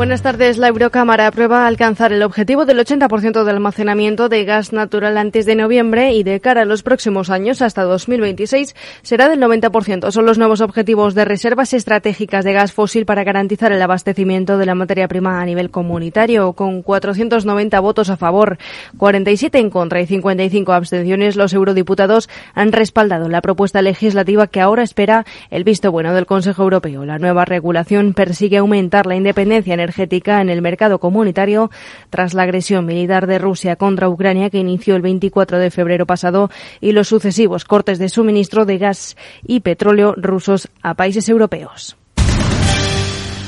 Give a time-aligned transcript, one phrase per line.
[0.00, 0.56] Buenas tardes.
[0.56, 5.54] La Eurocámara aprueba alcanzar el objetivo del 80% de almacenamiento de gas natural antes de
[5.54, 10.10] noviembre y de cara a los próximos años, hasta 2026, será del 90%.
[10.10, 14.64] Son los nuevos objetivos de reservas estratégicas de gas fósil para garantizar el abastecimiento de
[14.64, 16.54] la materia prima a nivel comunitario.
[16.54, 18.56] Con 490 votos a favor,
[18.96, 24.82] 47 en contra y 55 abstenciones, los eurodiputados han respaldado la propuesta legislativa que ahora
[24.82, 27.04] espera el visto bueno del Consejo Europeo.
[27.04, 31.70] La nueva regulación persigue aumentar la independencia energética energética en el mercado comunitario
[32.10, 36.50] tras la agresión militar de Rusia contra Ucrania que inició el 24 de febrero pasado
[36.80, 41.99] y los sucesivos cortes de suministro de gas y petróleo rusos a países europeos.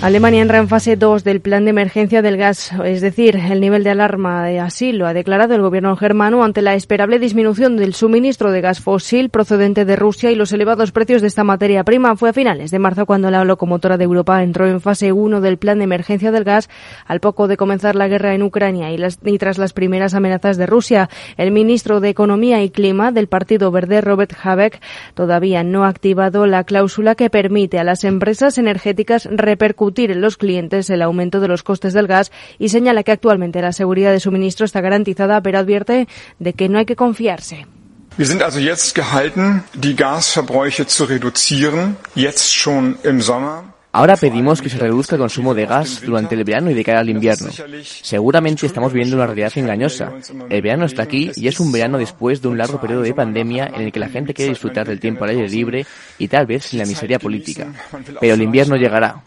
[0.02, 3.84] Alemania entra en fase 2 del plan de emergencia del gas, es decir, el nivel
[3.84, 7.94] de alarma de así lo ha declarado el gobierno germano ante la esperable disminución del
[7.94, 12.16] suministro de gas fósil procedente de Rusia y los elevados precios de esta materia prima.
[12.16, 15.56] Fue a finales de marzo cuando la locomotora de Europa entró en fase 1 del
[15.56, 16.68] plan de emergencia del gas
[17.06, 20.56] al poco de comenzar la guerra en Ucrania y, las, y tras las primeras amenazas
[20.56, 21.10] de Rusia.
[21.36, 24.80] El ministro de Economía y Clima del Partido Verde, Robert Habeck,
[25.14, 30.36] todavía no ha activado la cláusula que permite a las empresas energéticas repercutir en los
[30.36, 34.20] clientes el aumento de los costes del gas y señala que actualmente la seguridad de
[34.20, 37.66] suministro está garantizada, pero advierte de que no hay que confiarse.
[38.18, 43.71] Wir sind also jetzt gehalten, die Gasverbräuche zu reduzieren, jetzt schon im Sommer.
[43.94, 47.00] Ahora pedimos que se reduzca el consumo de gas durante el verano y de cara
[47.00, 47.50] al invierno.
[47.82, 50.14] Seguramente estamos viviendo una realidad engañosa.
[50.48, 53.70] El verano está aquí y es un verano después de un largo periodo de pandemia
[53.74, 55.86] en el que la gente quiere disfrutar del tiempo al aire libre
[56.18, 57.66] y tal vez sin la miseria política.
[58.18, 59.22] Pero el invierno llegará.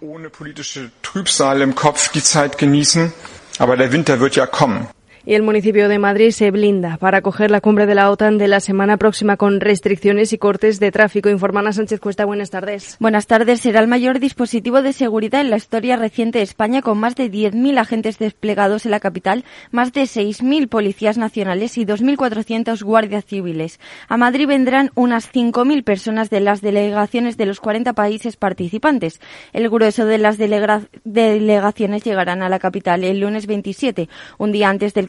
[5.27, 8.47] Y el municipio de Madrid se blinda para acoger la cumbre de la OTAN de
[8.47, 11.29] la semana próxima con restricciones y cortes de tráfico.
[11.29, 12.95] Informana Sánchez Cuesta, buenas tardes.
[12.99, 13.61] Buenas tardes.
[13.61, 17.31] Será el mayor dispositivo de seguridad en la historia reciente de España con más de
[17.31, 23.79] 10.000 agentes desplegados en la capital, más de 6.000 policías nacionales y 2.400 guardias civiles.
[24.07, 29.19] A Madrid vendrán unas 5.000 personas de las delegaciones de los 40 países participantes.
[29.53, 34.07] El grueso de las delegaciones llegarán a la capital el lunes 27,
[34.37, 35.07] un día antes del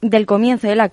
[0.00, 0.90] del comienzo de la,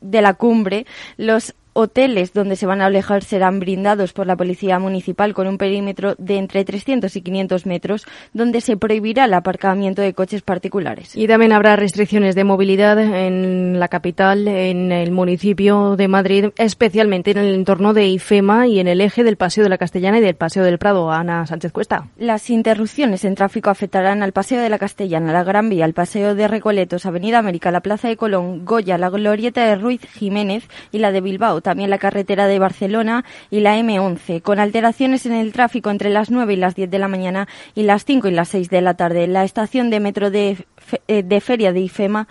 [0.00, 4.78] de la cumbre, los hoteles donde se van a alejar serán brindados por la Policía
[4.78, 10.02] Municipal con un perímetro de entre 300 y 500 metros, donde se prohibirá el aparcamiento
[10.02, 11.16] de coches particulares.
[11.16, 17.32] Y también habrá restricciones de movilidad en la capital, en el municipio de Madrid, especialmente
[17.32, 20.22] en el entorno de IFEMA y en el eje del Paseo de la Castellana y
[20.22, 21.10] del Paseo del Prado.
[21.10, 22.08] Ana Sánchez Cuesta.
[22.18, 26.34] Las interrupciones en tráfico afectarán al Paseo de la Castellana, la Gran Vía, el Paseo
[26.34, 30.98] de Recoletos, Avenida América, la Plaza de Colón, Goya, la Glorieta de Ruiz Jiménez y
[30.98, 35.52] la de Bilbao también la carretera de Barcelona y la M11, con alteraciones en el
[35.52, 38.48] tráfico entre las 9 y las 10 de la mañana y las 5 y las
[38.48, 39.28] 6 de la tarde.
[39.28, 40.66] La estación de metro de,
[41.06, 42.26] eh, de Feria de IFEMA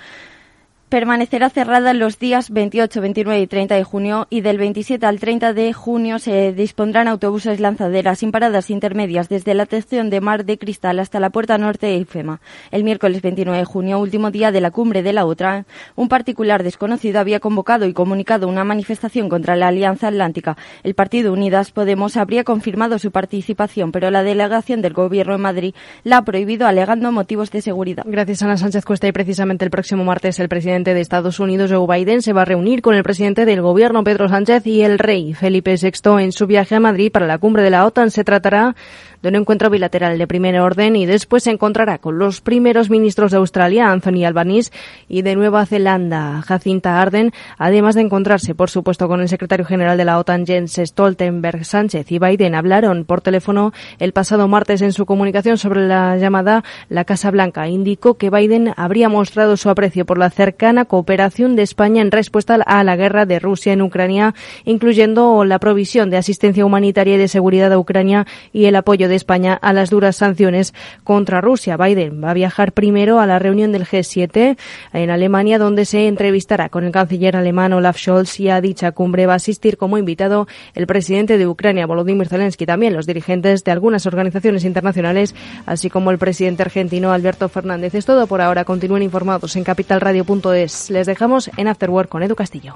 [0.89, 5.53] permanecerá cerrada los días 28, 29 y 30 de junio y del 27 al 30
[5.53, 10.57] de junio se dispondrán autobuses lanzaderas sin paradas intermedias desde la estación de Mar de
[10.57, 12.41] Cristal hasta la puerta norte de IFEMA.
[12.71, 16.63] El miércoles 29 de junio, último día de la cumbre de la OTAN, un particular
[16.63, 20.57] desconocido había convocado y comunicado una manifestación contra la Alianza Atlántica.
[20.83, 25.75] El Partido Unidas Podemos habría confirmado su participación, pero la delegación del Gobierno de Madrid
[26.03, 28.03] la ha prohibido alegando motivos de seguridad.
[28.07, 29.07] Gracias, Ana Sánchez Cuesta.
[29.07, 32.45] Y precisamente el próximo martes el presidente de Estados Unidos, Joe Biden, se va a
[32.45, 36.47] reunir con el presidente del gobierno, Pedro Sánchez, y el rey Felipe VI en su
[36.47, 38.11] viaje a Madrid para la cumbre de la OTAN.
[38.11, 38.75] Se tratará
[39.21, 43.31] de un encuentro bilateral de primer orden y después se encontrará con los primeros ministros
[43.31, 44.71] de Australia, Anthony Albanese,
[45.07, 49.97] y de Nueva Zelanda, Jacinta Arden, además de encontrarse, por supuesto, con el secretario general
[49.97, 51.65] de la OTAN, Jens Stoltenberg.
[51.65, 56.63] Sánchez y Biden hablaron por teléfono el pasado martes en su comunicación sobre la llamada
[56.87, 57.67] La Casa Blanca.
[57.67, 60.29] Indicó que Biden habría mostrado su aprecio por la
[60.69, 64.35] cercana cooperación de España en respuesta a la guerra de Rusia en Ucrania,
[64.65, 69.15] incluyendo la provisión de asistencia humanitaria y de seguridad a Ucrania y el apoyo de
[69.15, 71.75] España a las duras sanciones contra Rusia.
[71.75, 74.57] Biden va a viajar primero a la reunión del G7
[74.93, 79.25] en Alemania, donde se entrevistará con el canciller alemán Olaf Scholz y a dicha cumbre
[79.25, 83.71] va a asistir como invitado el presidente de Ucrania, Volodymyr Zelensky, también los dirigentes de
[83.71, 85.33] algunas organizaciones internacionales,
[85.65, 87.95] así como el presidente argentino Alberto Fernández.
[87.95, 88.65] Es todo por ahora.
[88.65, 90.58] Continúen informados en capitalradio.es.
[90.89, 92.75] Les dejamos en Afterwork con Edu Castillo.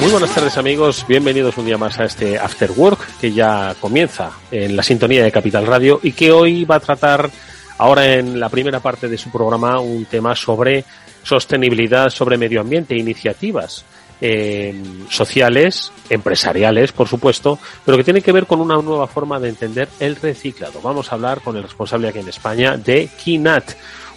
[0.00, 4.30] Muy buenas tardes amigos, bienvenidos un día más a este After Work que ya comienza
[4.50, 7.30] en la sintonía de Capital Radio y que hoy va a tratar
[7.78, 10.84] ahora en la primera parte de su programa un tema sobre
[11.22, 13.86] sostenibilidad, sobre medio ambiente, iniciativas
[14.20, 14.74] eh,
[15.08, 19.88] sociales, empresariales, por supuesto, pero que tienen que ver con una nueva forma de entender
[19.98, 20.80] el reciclado.
[20.82, 23.72] Vamos a hablar con el responsable aquí en España de Kinat,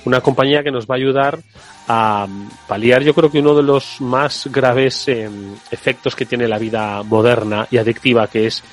[0.05, 1.39] una compañía que nos va a ayudar
[1.87, 2.27] a
[2.67, 7.03] paliar yo creo que uno de los más graves em, efectos que tiene la vida
[7.03, 8.63] moderna y adictiva que es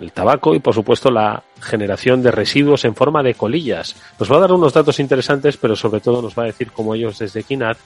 [0.00, 3.96] el tabaco y por supuesto la generación de residuos en forma de colillas.
[4.18, 6.94] Nos va a dar unos datos interesantes, pero sobre todo nos va a decir cómo
[6.94, 7.78] ellos desde Kinat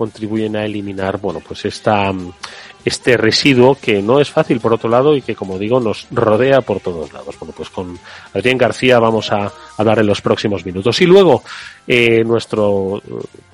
[0.00, 2.10] contribuyen a eliminar, bueno, pues esta,
[2.82, 6.62] este residuo que no es fácil por otro lado y que como digo nos rodea
[6.62, 7.38] por todos lados.
[7.38, 7.98] Bueno, pues con
[8.32, 10.98] Adrián García vamos a hablar en los próximos minutos.
[11.02, 11.42] Y luego
[11.86, 13.02] eh, nuestro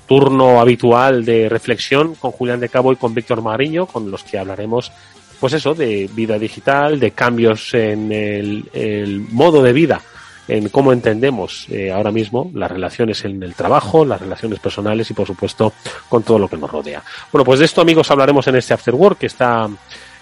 [0.07, 4.39] turno habitual de reflexión con Julián de Cabo y con Víctor Mariño, con los que
[4.39, 4.93] hablaremos
[5.41, 10.01] pues eso, de vida digital, de cambios en el, modo de vida,
[10.49, 15.15] en cómo entendemos eh, ahora mismo las relaciones en el trabajo, las relaciones personales y
[15.15, 15.73] por supuesto
[16.09, 17.03] con todo lo que nos rodea.
[17.33, 19.69] Bueno, pues de esto amigos hablaremos en este After Work que está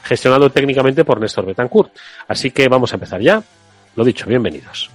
[0.03, 1.93] gestionado técnicamente por Néstor Betancourt.
[2.29, 3.43] Así que vamos a empezar ya.
[3.97, 4.91] Lo dicho, bienvenidos.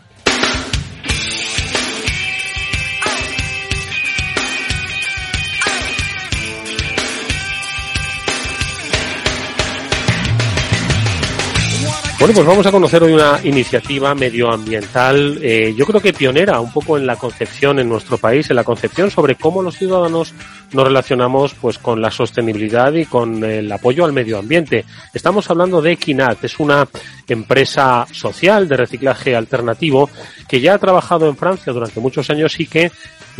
[12.19, 16.69] Bueno, pues vamos a conocer hoy una iniciativa medioambiental, eh, yo creo que pionera un
[16.69, 20.33] poco en la concepción en nuestro país, en la concepción sobre cómo los ciudadanos
[20.73, 24.83] nos relacionamos pues con la sostenibilidad y con el apoyo al medio ambiente.
[25.13, 26.85] Estamos hablando de Equinat, es una
[27.25, 30.09] empresa social de reciclaje alternativo
[30.45, 32.91] que ya ha trabajado en Francia durante muchos años y que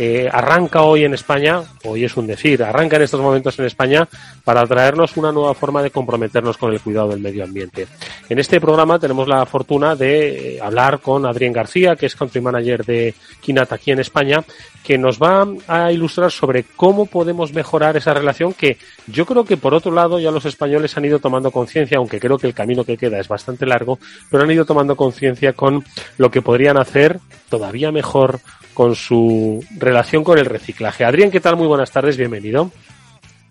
[0.02, 4.08] eh, arranca hoy en España, hoy es un decir, arranca en estos momentos en España
[4.44, 7.86] para traernos una nueva forma de comprometernos con el cuidado del medio ambiente.
[8.30, 12.40] En este programa tenemos la fortuna de eh, hablar con Adrián García, que es country
[12.40, 14.44] manager de Kinat aquí en España,
[14.84, 19.56] que nos va a ilustrar sobre cómo podemos mejorar esa relación que yo creo que
[19.56, 22.84] por otro lado ya los españoles han ido tomando conciencia, aunque creo que el camino
[22.84, 23.98] que queda es bastante largo,
[24.30, 25.84] pero han ido tomando conciencia con
[26.16, 28.38] lo que podrían hacer todavía mejor
[28.72, 31.04] con su relación con el reciclaje.
[31.04, 31.56] Adrián, ¿qué tal?
[31.56, 32.70] Muy buenas tardes, bienvenido.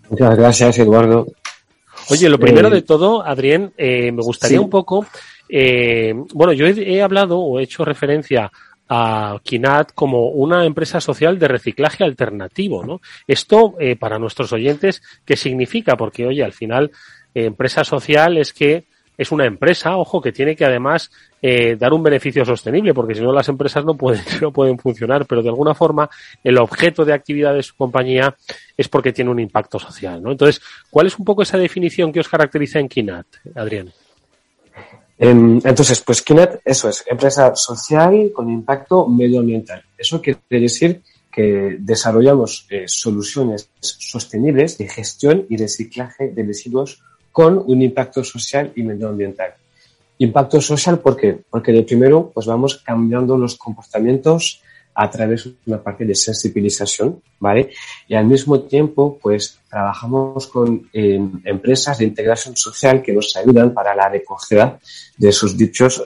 [0.10, 1.28] Muchas gracias, Eduardo.
[2.10, 5.06] Oye, lo primero eh, de todo, Adrián, eh, me gustaría un poco,
[5.48, 8.52] eh, bueno, yo he, hablado o he hecho referencia
[8.88, 13.02] a Kinat como una empresa social de reciclaje alternativo, ¿no?
[13.28, 15.96] Esto, para nuestros oyentes, ¿qué significa?
[15.96, 16.92] Porque, oye, al final,
[17.36, 21.12] empresa social es que es una empresa, ojo, que tiene que además
[21.42, 25.26] eh, dar un beneficio sostenible, porque si no las empresas no pueden, no pueden funcionar,
[25.26, 26.10] pero de alguna forma
[26.44, 28.36] el objeto de actividad de su compañía
[28.76, 30.32] es porque tiene un impacto social, ¿no?
[30.32, 33.92] Entonces, ¿cuál es un poco esa definición que os caracteriza en Kinat, Adrián?
[35.18, 39.84] Em, entonces, pues Kinat, eso es, empresa social con impacto medioambiental.
[39.98, 47.62] Eso quiere decir que desarrollamos eh, soluciones sostenibles de gestión y reciclaje de residuos con
[47.66, 49.54] un impacto social y medioambiental.
[50.20, 51.40] Impacto social, ¿por qué?
[51.50, 54.62] Porque de primero, pues vamos cambiando los comportamientos
[54.94, 57.72] a través de una parte de sensibilización, ¿vale?
[58.08, 63.96] Y al mismo tiempo, pues trabajamos con empresas de integración social que nos ayudan para
[63.96, 64.78] la recogida
[65.18, 66.04] de sus dichos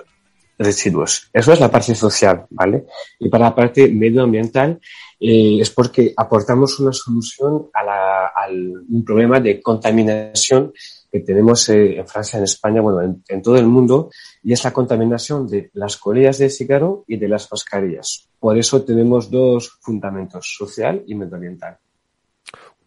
[0.58, 1.30] residuos.
[1.34, 2.86] Eso es la parte social, ¿vale?
[3.20, 4.80] Y para la parte medioambiental
[5.20, 10.74] eh, es porque aportamos una solución a, un problema de contaminación
[11.12, 14.10] que tenemos eh, en Francia, en España, bueno, en, en, todo el mundo,
[14.44, 18.28] y es la contaminación de las colillas de cigarro y de las mascarillas.
[18.40, 21.78] Por eso tenemos dos fundamentos, social y medioambiental.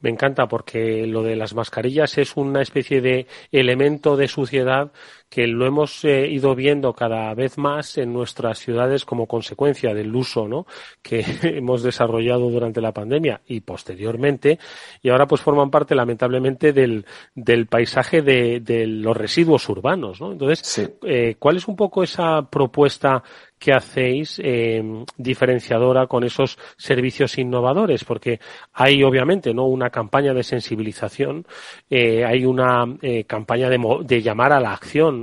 [0.00, 4.92] Me encanta porque lo de las mascarillas es una especie de elemento de suciedad
[5.28, 10.14] que lo hemos eh, ido viendo cada vez más en nuestras ciudades como consecuencia del
[10.14, 10.66] uso ¿no?
[11.02, 14.58] que hemos desarrollado durante la pandemia y posteriormente
[15.02, 17.04] y ahora pues forman parte lamentablemente del,
[17.34, 20.20] del paisaje de, de los residuos urbanos.
[20.20, 20.32] ¿no?
[20.32, 23.22] Entonces, eh, ¿cuál es un poco esa propuesta
[23.58, 24.82] que hacéis eh,
[25.16, 28.38] diferenciadora con esos servicios innovadores porque
[28.74, 31.46] hay obviamente no una campaña de sensibilización
[31.88, 35.15] eh, hay una eh, campaña de, de, llamar a la acción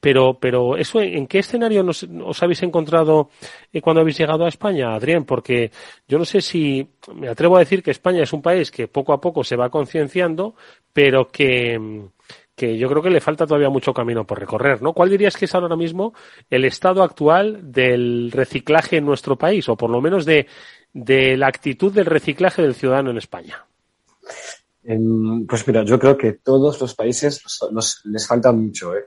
[0.00, 3.30] pero pero eso en qué escenario nos, os habéis encontrado
[3.72, 5.70] eh, cuando habéis llegado a España Adrián porque
[6.06, 9.12] yo no sé si me atrevo a decir que España es un país que poco
[9.12, 10.54] a poco se va concienciando
[10.92, 12.08] pero que
[12.58, 14.92] que yo creo que le falta todavía mucho camino por recorrer, ¿no?
[14.92, 16.12] ¿Cuál dirías que es ahora mismo
[16.50, 20.46] el estado actual del reciclaje en nuestro país, o por lo menos de,
[20.92, 23.64] la actitud del reciclaje del ciudadano en España?
[25.46, 27.42] pues mira, yo creo que todos los países
[28.04, 28.94] les falta mucho.
[28.96, 29.04] ¿eh?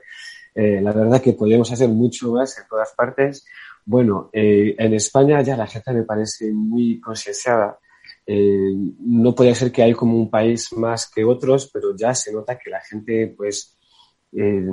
[0.55, 0.81] ¿Eh?
[0.81, 3.46] la verdad que podríamos hacer mucho más en todas partes.
[3.86, 7.77] Bueno, eh, en España ya la gente me parece muy concienciada
[8.25, 12.31] eh, no puede ser que hay como un país más que otros, pero ya se
[12.31, 13.77] nota que la gente pues
[14.31, 14.65] eh,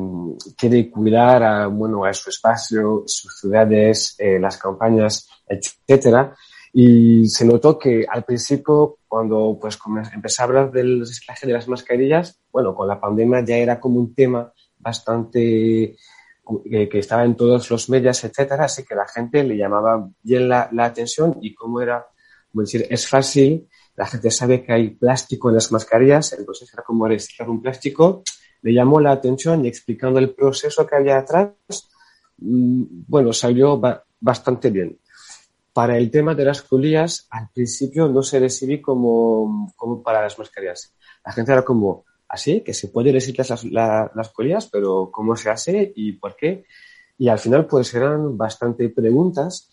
[0.56, 6.35] quiere cuidar a, bueno, a su espacio, sus ciudades, eh, las campañas, etcétera.
[6.73, 9.78] Y se notó que al principio, cuando pues
[10.14, 13.99] empecé a hablar del reciclaje de las mascarillas, bueno, con la pandemia ya era como
[13.99, 14.52] un tema
[14.88, 15.97] bastante
[16.64, 20.68] que estaba en todos los medios, etcétera, así que la gente le llamaba bien la,
[20.73, 22.07] la atención y cómo era
[22.50, 26.83] como decir, es fácil, la gente sabe que hay plástico en las mascarillas, entonces era
[26.83, 28.23] como reciclar un plástico,
[28.62, 31.52] le llamó la atención y explicando el proceso que había atrás,
[32.38, 33.80] mm, bueno, salió
[34.21, 34.99] bastante bien.
[35.73, 40.38] Para el tema de las colillas, al principio no se recibí como, como para las
[40.38, 40.95] mascarillas.
[41.25, 43.64] La gente era como, así, que se puede reciclar las,
[44.14, 46.64] las colillas, pero ¿cómo se hace y por qué?
[47.18, 49.70] Y al final, pues eran bastante preguntas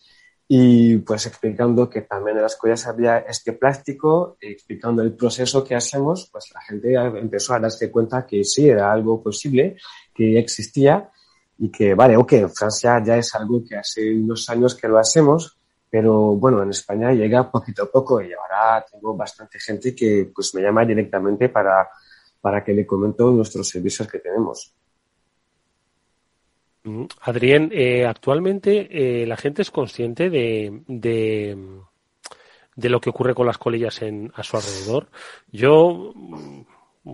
[0.48, 5.76] y pues explicando que también en las collas había este plástico, explicando el proceso que
[5.76, 9.78] hacemos, pues la gente empezó a darse cuenta que sí, era algo posible,
[10.14, 11.10] que existía
[11.58, 15.00] y que, vale, ok, en Francia ya es algo que hace unos años que lo
[15.00, 15.58] hacemos,
[15.90, 20.54] pero bueno, en España llega poquito a poco y ahora tengo bastante gente que pues
[20.54, 21.88] me llama directamente para,
[22.46, 24.72] para que le comento nuestros servicios que tenemos.
[27.22, 31.58] Adrián, eh, actualmente eh, la gente es consciente de, de,
[32.76, 35.08] de, lo que ocurre con las colillas en, a su alrededor.
[35.52, 36.14] Yo,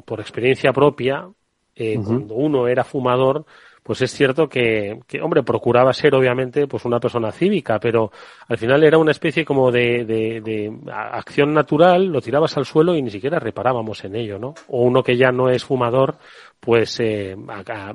[0.03, 1.29] por experiencia propia,
[1.75, 3.45] eh, cuando uno era fumador,
[3.83, 8.11] pues es cierto que, que, hombre, procuraba ser obviamente pues una persona cívica, pero
[8.47, 12.95] al final era una especie como de, de, de, acción natural, lo tirabas al suelo
[12.95, 14.53] y ni siquiera reparábamos en ello, ¿no?
[14.67, 16.15] O uno que ya no es fumador,
[16.59, 17.35] pues eh,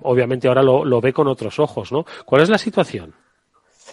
[0.03, 2.05] obviamente ahora lo, ve con otros ojos, ¿no?
[2.25, 3.15] ¿Cuál es la situación?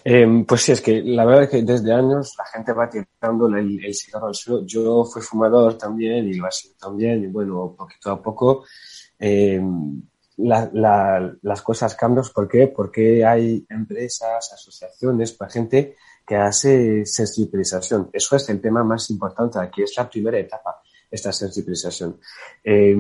[0.04, 3.48] Eh, pues sí, es que la verdad es que desde años la gente va tirando
[3.48, 4.66] el, el cigarro al suelo.
[4.66, 8.66] Yo fui fumador también y lo ha sido también, y bueno, poquito a poco.
[9.20, 9.62] Eh,
[10.38, 12.26] la, la, las cosas cambian.
[12.34, 12.68] ¿Por qué?
[12.68, 18.10] Porque hay empresas, asociaciones, para gente que hace sensibilización.
[18.14, 22.20] Eso es el tema más importante aquí, es la primera etapa, esta sensibilización.
[22.64, 22.96] Eh,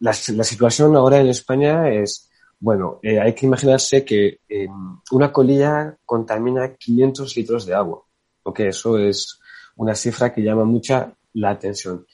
[0.00, 4.68] la, la, situación ahora en España es, bueno, eh, hay que imaginarse que eh,
[5.10, 8.04] una colilla contamina 500 litros de agua.
[8.44, 9.40] Ok, eso es
[9.76, 12.06] una cifra que llama mucha la atención.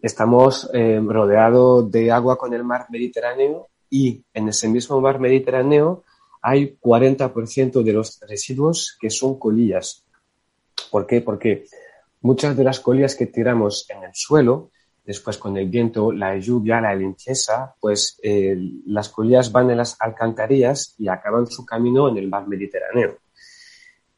[0.00, 6.04] Estamos eh, rodeados de agua con el mar Mediterráneo y en ese mismo mar Mediterráneo
[6.42, 10.04] hay 40% de los residuos que son colillas.
[10.90, 11.22] ¿Por qué?
[11.22, 11.64] Porque
[12.20, 14.70] muchas de las colillas que tiramos en el suelo,
[15.02, 19.96] después con el viento, la lluvia, la limpieza, pues eh, las colillas van en las
[19.98, 23.16] alcantarillas y acaban su camino en el mar Mediterráneo.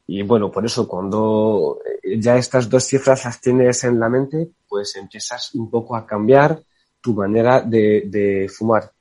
[0.07, 4.49] Y bueno, por eso cuando eh, ya estas dos cifras las tienes en la mente,
[4.67, 6.61] pues empiezas un poco a cambiar
[6.99, 8.91] tu manera de, de fumar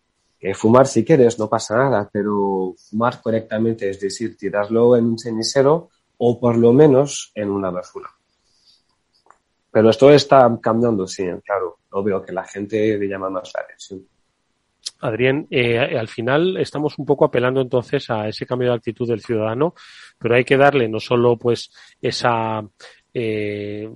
[0.55, 5.91] fumar si quieres, no pasa nada, pero fumar correctamente, es decir, tirarlo en un cenicero
[6.19, 8.09] o por lo menos en una basura.
[9.71, 11.79] Pero esto está cambiando, sí, claro.
[11.91, 14.07] Obvio que la gente le llama más la atención.
[15.01, 19.21] Adrián, eh, al final estamos un poco apelando entonces a ese cambio de actitud del
[19.21, 19.75] ciudadano,
[20.19, 22.63] pero hay que darle no solo pues esa
[23.15, 23.89] eh,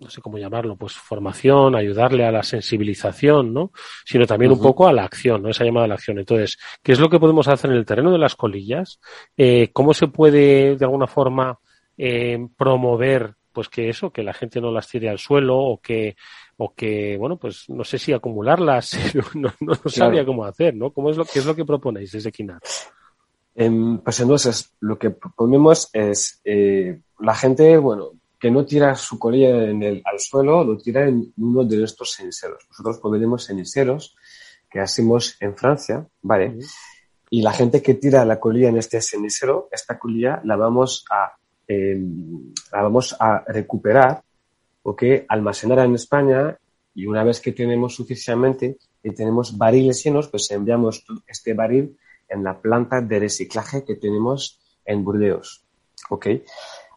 [0.00, 3.72] no sé cómo llamarlo, pues formación, ayudarle a la sensibilización, ¿no?
[4.04, 5.50] Sino también un poco a la acción, ¿no?
[5.50, 6.18] Esa llamada a la acción.
[6.18, 9.00] Entonces, ¿qué es lo que podemos hacer en el terreno de las colillas?
[9.36, 11.58] Eh, ¿Cómo se puede, de alguna forma,
[11.96, 16.16] eh, promover, pues que eso, que la gente no las tire al suelo o que
[16.56, 18.92] o que, bueno, pues no sé si acumularlas,
[19.34, 20.92] no, no, sabría cómo hacer, ¿no?
[20.92, 22.62] ¿Cómo es lo, ¿Qué es lo que proponéis desde Kinat?
[23.54, 29.20] Em, pues entonces, lo que proponemos es, eh, la gente, bueno, que no tira su
[29.20, 32.66] colilla en el, al suelo, lo tira en uno de nuestros ceniceros.
[32.68, 34.16] Nosotros proveemos ceniceros
[34.68, 36.58] que hacemos en Francia, ¿vale?
[37.30, 41.36] Y la gente que tira la colilla en este cenicero, esta colilla la vamos a,
[41.68, 44.24] em, la vamos a recuperar
[44.82, 46.58] o que almacenar en España
[46.96, 51.96] y una vez que tenemos suficientemente y tenemos barriles llenos, pues enviamos este barril
[52.28, 55.64] en la planta de reciclaje que tenemos en Burdeos.
[56.10, 56.26] ¿Ok?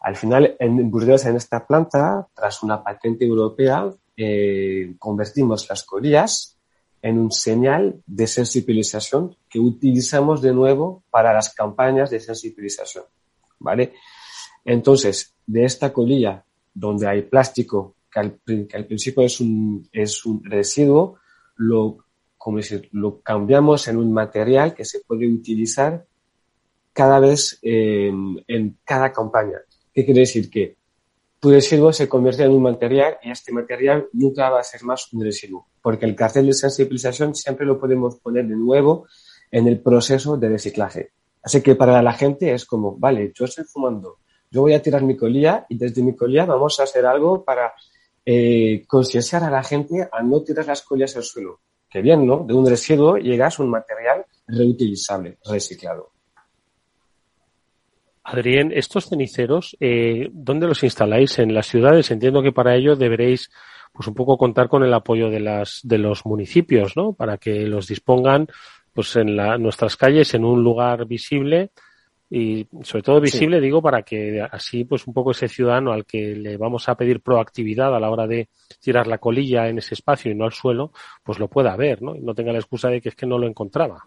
[0.06, 6.56] Al final, en Burdeos, en esta planta, tras una patente europea, eh, convertimos las colillas
[7.02, 13.02] en un señal de sensibilización que utilizamos de nuevo para las campañas de sensibilización.
[13.58, 13.94] ¿Vale?
[14.64, 21.18] Entonces, de esta colilla donde hay plástico, que al, principio es un, es un residuo,
[21.56, 21.98] lo,
[23.24, 26.06] cambiamos en un material que se puede utilizar
[26.92, 29.58] cada vez en, en cada campaña.
[29.96, 30.48] ¿Qué quiere decir?
[30.48, 30.76] Que
[31.40, 35.12] tu residuo se convierte en un material y este material nunca va a ser más
[35.12, 39.08] un residuo, porque el cartel de sensibilización siempre lo podemos poner de nuevo
[39.50, 41.12] en el proceso de reciclaje.
[41.42, 44.18] Así que para la gente es como, vale, yo estoy fumando
[44.50, 47.74] yo voy a tirar mi colilla y desde mi colilla vamos a hacer algo para
[48.24, 51.60] eh, concienciar a la gente a no tirar las colillas al suelo.
[51.88, 52.44] Que bien, ¿no?
[52.44, 56.10] De un residuo llegas a un material reutilizable, reciclado.
[58.28, 61.38] Adrián, estos ceniceros, eh, ¿dónde los instaláis?
[61.38, 62.10] En las ciudades.
[62.10, 63.50] Entiendo que para ello deberéis,
[63.92, 67.12] pues un poco contar con el apoyo de las, de los municipios, ¿no?
[67.12, 68.48] Para que los dispongan,
[68.92, 71.70] pues en la, nuestras calles, en un lugar visible,
[72.28, 76.34] y sobre todo visible, digo, para que así pues un poco ese ciudadano al que
[76.34, 78.48] le vamos a pedir proactividad a la hora de
[78.80, 80.90] tirar la colilla en ese espacio y no al suelo,
[81.22, 82.16] pues lo pueda ver, ¿no?
[82.16, 84.04] Y no tenga la excusa de que es que no lo encontraba.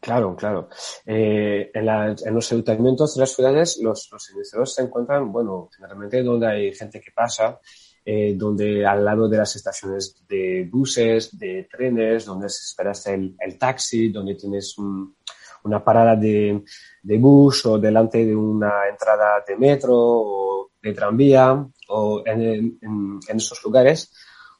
[0.00, 0.68] Claro, claro.
[1.04, 6.74] Eh, en, los ayuntamientos de las ciudades los, los se encuentran, bueno, generalmente donde hay
[6.74, 7.60] gente que pasa,
[8.04, 13.58] eh, donde al lado de las estaciones de buses, de trenes, donde esperas el, el
[13.58, 15.16] taxi, donde tienes un,
[15.64, 16.62] una parada de,
[17.02, 23.36] de bus o delante de una entrada de metro o de tranvía o en, en,
[23.36, 24.12] esos lugares.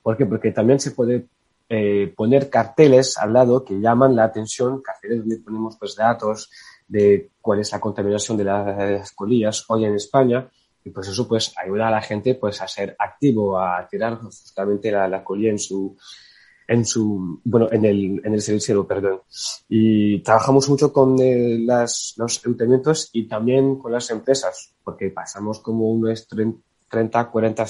[0.02, 0.26] ¿Por qué?
[0.26, 1.26] Porque también se puede
[1.72, 6.50] eh, poner carteles al lado que llaman la atención, carteles donde ponemos pues datos
[6.88, 10.50] de cuál es la contaminación de las colillas hoy en España.
[10.82, 14.90] Y pues eso pues ayuda a la gente pues a ser activo, a tirar justamente
[14.90, 15.96] la, la colilla en su,
[16.66, 19.20] en su, bueno, en el, en el servicio, perdón.
[19.68, 25.60] Y trabajamos mucho con eh, las, los ayuntamientos y también con las empresas, porque pasamos
[25.60, 27.66] como unos 30, 40,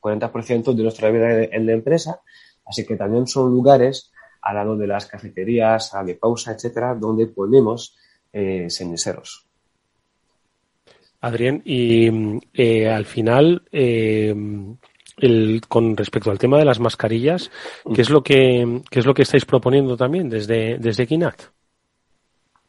[0.00, 2.20] 40% de nuestra vida en la empresa,
[2.66, 4.10] así que también son lugares
[4.42, 7.96] al lado de las cafeterías, a de pausa, etcétera, donde ponemos
[8.32, 9.46] eh, ceniceros.
[11.20, 12.10] Adrián, y
[12.52, 14.34] eh, al final, eh,
[15.16, 17.50] el, con respecto al tema de las mascarillas,
[17.94, 21.40] ¿qué es lo que, qué es lo que estáis proponiendo también desde, desde Kinat?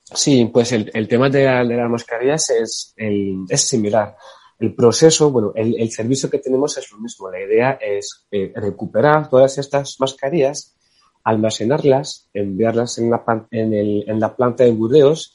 [0.04, 4.16] Sí, pues el, el tema de, de, las mascarillas es, el, es similar.
[4.58, 7.30] El proceso, bueno, el, el, servicio que tenemos es lo mismo.
[7.30, 10.76] La idea es eh, recuperar todas estas mascarillas,
[11.24, 15.34] almacenarlas, enviarlas en la, en, el, en la planta de Burdeos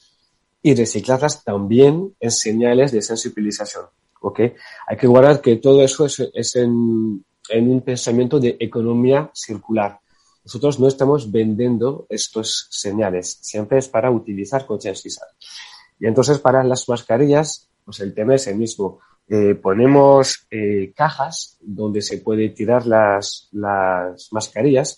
[0.63, 3.85] y reciclarlas también en señales de sensibilización.
[4.21, 4.39] ¿ok?
[4.87, 9.99] Hay que guardar que todo eso es, es en, en, un pensamiento de economía circular.
[10.43, 15.27] Nosotros no estamos vendiendo estos señales, siempre es para utilizar, concienciar.
[15.99, 18.99] Y entonces para las mascarillas, pues el tema es el mismo.
[19.27, 24.97] Eh, ponemos eh, cajas donde se puede tirar las, las mascarillas.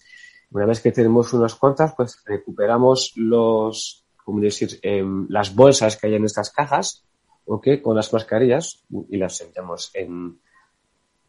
[0.51, 6.07] Una vez que tenemos unas cuantas, pues recuperamos los, como decir, eh, las bolsas que
[6.07, 7.05] hay en estas cajas
[7.45, 7.67] ¿ok?
[7.81, 10.39] Con las mascarillas y las sentamos en,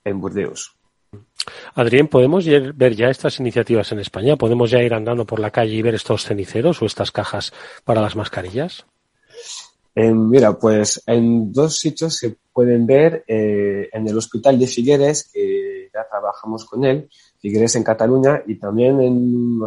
[0.04, 0.76] en Burdeos.
[1.74, 4.36] Adrián, ¿podemos ver ya estas iniciativas en España?
[4.36, 7.52] ¿Podemos ya ir andando por la calle y ver estos ceniceros o estas cajas
[7.84, 8.86] para las mascarillas?
[9.96, 15.30] Eh, mira, pues en dos sitios se pueden ver eh, en el Hospital de Figueres,
[15.32, 19.60] que ya trabajamos con él, Figueres en Cataluña y también en,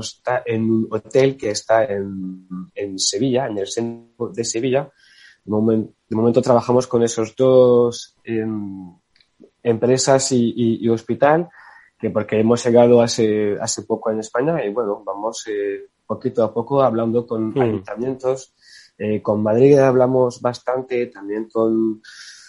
[0.46, 4.92] en un hotel que está en, en Sevilla, en el centro de Sevilla.
[5.46, 8.94] De momento, trabajamos con esos dos em,
[9.64, 11.48] empresas y, hospital,
[11.98, 16.54] que porque hemos llegado hace, hace poco en España y bueno, vamos eh, poquito a
[16.54, 17.62] poco hablando con hmm.
[17.62, 18.54] ayuntamientos.
[18.98, 22.02] Eh, con Madrid hablamos bastante, también con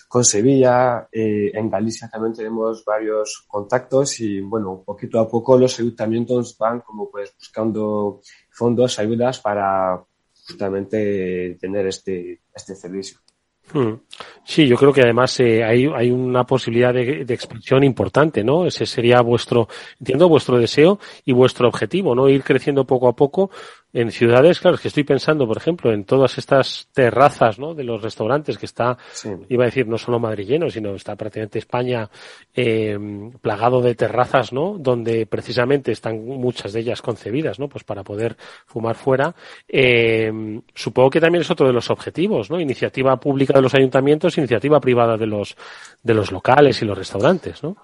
[0.08, 1.06] con Sevilla.
[1.12, 6.80] Eh, en Galicia también tenemos varios contactos y, bueno, poquito a poco los ayuntamientos van
[6.80, 10.02] como pues buscando fondos, ayudas para
[10.46, 13.18] justamente tener este, este servicio.
[13.70, 13.96] Hmm.
[14.44, 18.64] Sí, yo creo que además eh, hay, hay una posibilidad de, de, expansión importante, ¿no?
[18.64, 19.68] Ese sería vuestro,
[20.00, 22.30] entiendo, vuestro deseo y vuestro objetivo, ¿no?
[22.30, 23.50] Ir creciendo poco a poco
[23.92, 27.74] en ciudades, claro, es que estoy pensando, por ejemplo, en todas estas terrazas, ¿no?
[27.74, 28.98] De los restaurantes que está,
[29.48, 32.08] iba a decir, no solo Madrid lleno, sino está prácticamente España
[32.54, 32.98] eh,
[33.40, 34.76] plagado de terrazas, ¿no?
[34.78, 37.68] Donde precisamente están muchas de ellas concebidas, ¿no?
[37.68, 39.34] Pues para poder fumar fuera.
[39.66, 42.60] Eh, supongo que también es otro de los objetivos, ¿no?
[42.60, 45.56] Iniciativa pública de los ayuntamientos, iniciativa privada de los
[46.02, 47.76] de los locales y los restaurantes, ¿no?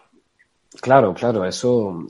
[0.80, 2.06] Claro, claro, eso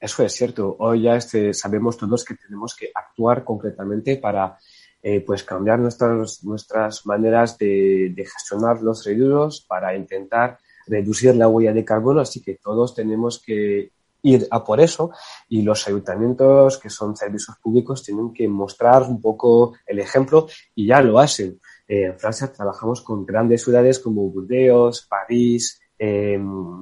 [0.00, 0.76] eso es cierto.
[0.78, 4.56] Hoy ya este, sabemos todos que tenemos que actuar concretamente para
[5.02, 11.72] eh, pues cambiar nuestras, nuestras maneras de, gestionar los residuos para intentar reducir la huella
[11.72, 12.20] de carbono.
[12.20, 15.12] Así que todos tenemos que ir a por eso
[15.48, 20.86] y los ayuntamientos que son servicios públicos tienen que mostrar un poco el ejemplo y
[20.86, 21.60] ya lo hacen.
[21.86, 26.38] Eh, en Francia trabajamos con grandes ciudades como Burdeos, París, eh,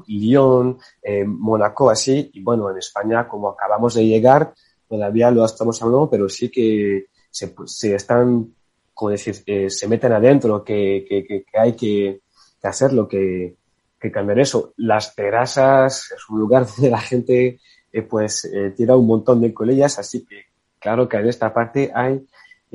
[0.07, 2.31] Lyon, eh, Mónaco, así.
[2.35, 4.53] Y bueno, en España, como acabamos de llegar,
[4.89, 8.55] todavía lo estamos hablando, pero sí que se, se están,
[8.95, 12.21] como decir, eh, se meten adentro, que, que, hay que,
[12.63, 13.57] hacerlo, que,
[14.01, 14.73] que cambiar eso.
[14.77, 17.61] Las terrazas es un lugar donde la gente
[17.93, 20.47] eh, pues eh, tira un montón de colillas, así que
[20.79, 22.27] claro que en esta parte hay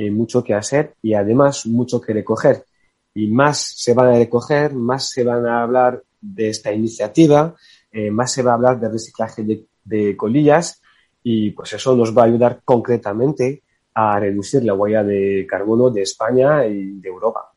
[0.09, 2.65] mucho que hacer y además mucho que recoger.
[3.13, 7.55] Y más se van a recoger, más se van a hablar de esta iniciativa,
[7.91, 9.43] eh, más se va a hablar de reciclaje
[9.83, 10.81] de, colillas
[11.23, 16.03] y pues eso nos va a ayudar concretamente a reducir la huella de carbono de
[16.03, 17.51] España y de Europa.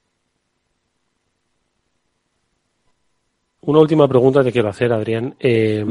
[3.61, 5.37] Una última pregunta te quiero hacer, Adrián.
[5.39, 5.85] Eh,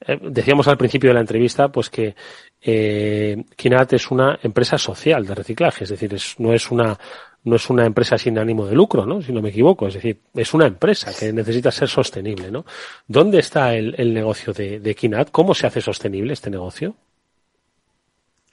[0.00, 2.14] eh, decíamos al principio de la entrevista, pues que
[2.60, 6.98] eh, Kinat es una empresa social de reciclaje, es decir, no es una
[7.46, 9.22] no es una empresa sin ánimo de lucro, ¿no?
[9.22, 12.66] Si no me equivoco, es decir, es una empresa que necesita ser sostenible, ¿no?
[13.06, 15.30] ¿Dónde está el, el negocio de, de Kinat?
[15.30, 16.96] ¿Cómo se hace sostenible este negocio?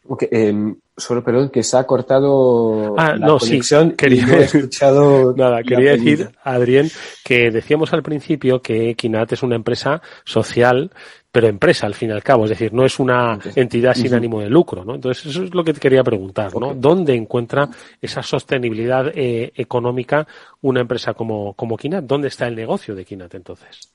[0.05, 3.91] Okay, eh, solo perdón, que se ha cortado ah, la no, conexión.
[3.91, 6.89] Sí, quería, no escuchado nada, quería decir, Adrián,
[7.23, 10.91] que decíamos al principio que Kinat es una empresa social
[11.33, 14.39] pero empresa al fin y al cabo, es decir, no es una entidad sin ánimo
[14.39, 14.93] de lucro, ¿no?
[14.93, 16.75] Entonces, eso es lo que te quería preguntar, ¿no?
[16.75, 17.67] ¿Dónde encuentra
[17.99, 20.27] esa sostenibilidad eh, económica
[20.61, 22.03] una empresa como, como Kinat?
[22.03, 23.91] ¿Dónde está el negocio de Kinat entonces?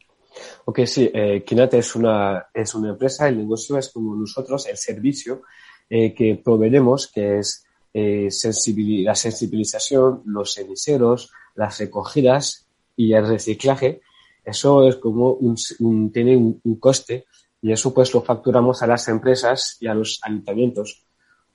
[0.65, 4.77] Ok, sí, eh, Kinat es una, es una empresa, el negocio es como nosotros, el
[4.77, 5.43] servicio
[5.91, 8.29] eh, que proveemos, que es eh,
[9.05, 14.01] la sensibilización, los ceniceros, las recogidas y el reciclaje
[14.49, 17.27] eso es como un, tiene un, coste
[17.61, 21.05] y eso pues lo facturamos a las empresas y a los ayuntamientos.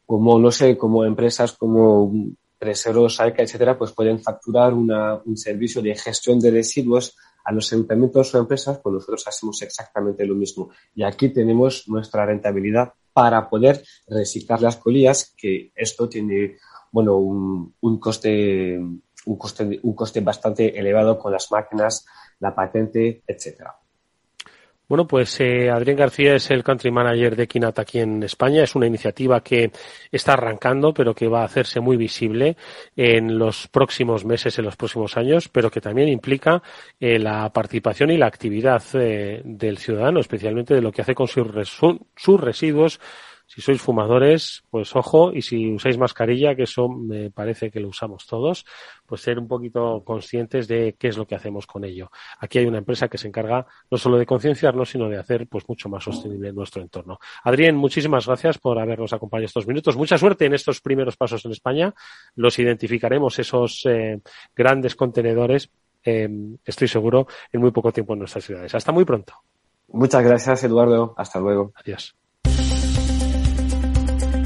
[0.06, 2.14] Como, no sé, como empresas como
[2.60, 7.74] Preseros, Saica, etcétera, pues pueden facturar una, un servicio de gestión de residuos a los
[7.74, 10.70] ayuntamientos o empresas, pues nosotros hacemos exactamente lo mismo.
[10.94, 16.58] Y aquí tenemos nuestra rentabilidad para poder reciclar las colillas, que esto tiene,
[16.92, 22.06] bueno, un, un coste, un coste, un coste bastante elevado con las máquinas
[22.40, 23.83] la patente, etcétera.
[24.94, 28.62] Bueno, pues eh, Adrián García es el country manager de Kinat aquí en España.
[28.62, 29.72] Es una iniciativa que
[30.12, 32.56] está arrancando, pero que va a hacerse muy visible
[32.96, 36.62] en los próximos meses, en los próximos años, pero que también implica
[37.00, 41.28] eh, la participación y la actividad eh, del ciudadano, especialmente de lo que hace con
[41.28, 41.48] sus,
[42.16, 43.00] sus residuos
[43.46, 47.90] si sois fumadores, pues ojo, y si usáis mascarilla, que eso me parece que lo
[47.90, 48.66] usamos todos,
[49.06, 52.10] pues ser un poquito conscientes de qué es lo que hacemos con ello.
[52.40, 55.68] Aquí hay una empresa que se encarga no solo de concienciarnos, sino de hacer pues
[55.68, 57.20] mucho más sostenible nuestro entorno.
[57.44, 59.98] Adrián, muchísimas gracias por habernos acompañado estos minutos.
[59.98, 61.94] Mucha suerte en estos primeros pasos en España.
[62.36, 64.22] Los identificaremos, esos eh,
[64.56, 65.70] grandes contenedores,
[66.04, 66.30] eh,
[66.66, 68.74] estoy seguro, en muy poco tiempo en nuestras ciudades.
[68.74, 69.34] Hasta muy pronto.
[69.90, 71.14] Muchas gracias, Eduardo.
[71.18, 71.72] Hasta luego.
[71.76, 72.16] Adiós.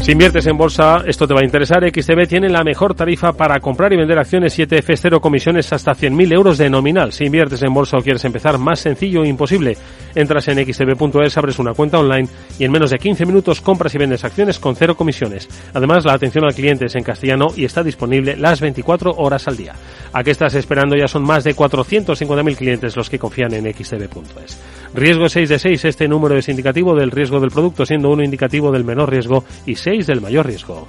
[0.07, 1.83] Si inviertes en bolsa, esto te va a interesar.
[1.83, 6.33] XTB tiene la mejor tarifa para comprar y vender acciones 7F, cero comisiones hasta 100.000
[6.33, 7.11] euros de nominal.
[7.11, 9.75] Si inviertes en bolsa o quieres empezar, más sencillo e imposible.
[10.15, 13.97] Entras en xtb.es, abres una cuenta online y en menos de 15 minutos compras y
[13.97, 15.49] vendes acciones con cero comisiones.
[15.73, 19.57] Además, la atención al cliente es en castellano y está disponible las 24 horas al
[19.57, 19.73] día.
[20.13, 20.95] ¿A qué estás esperando?
[20.95, 24.57] Ya son más de 450.000 clientes los que confían en xtb.es.
[24.97, 28.71] Riesgo 6 de 6, este número es indicativo del riesgo del producto, siendo uno indicativo
[28.71, 30.87] del menor riesgo y 6 del mayor riesgo.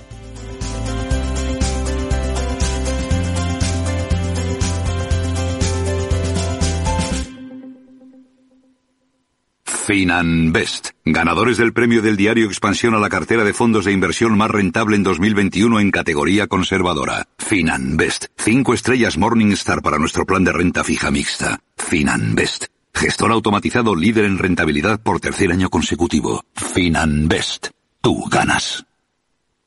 [9.65, 14.51] Finanbest, ganadores del premio del diario Expansión a la cartera de fondos de inversión más
[14.51, 17.27] rentable en 2021 en categoría conservadora.
[17.37, 21.61] Finanbest, cinco estrellas Morningstar para nuestro plan de renta fija mixta.
[21.77, 26.45] Finanbest, gestor automatizado líder en rentabilidad por tercer año consecutivo.
[26.55, 27.69] Finanbest,
[28.01, 28.85] tú ganas.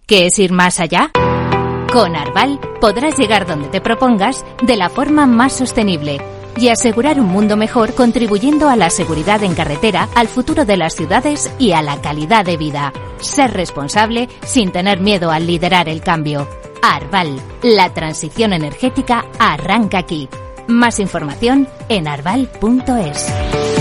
[0.05, 1.12] ¿Qué es ir más allá?
[1.91, 6.19] Con Arval podrás llegar donde te propongas de la forma más sostenible
[6.57, 10.95] y asegurar un mundo mejor contribuyendo a la seguridad en carretera, al futuro de las
[10.95, 12.93] ciudades y a la calidad de vida.
[13.19, 16.47] Ser responsable sin tener miedo al liderar el cambio.
[16.81, 20.27] Arval, la transición energética arranca aquí.
[20.71, 23.80] Más información en arval.es.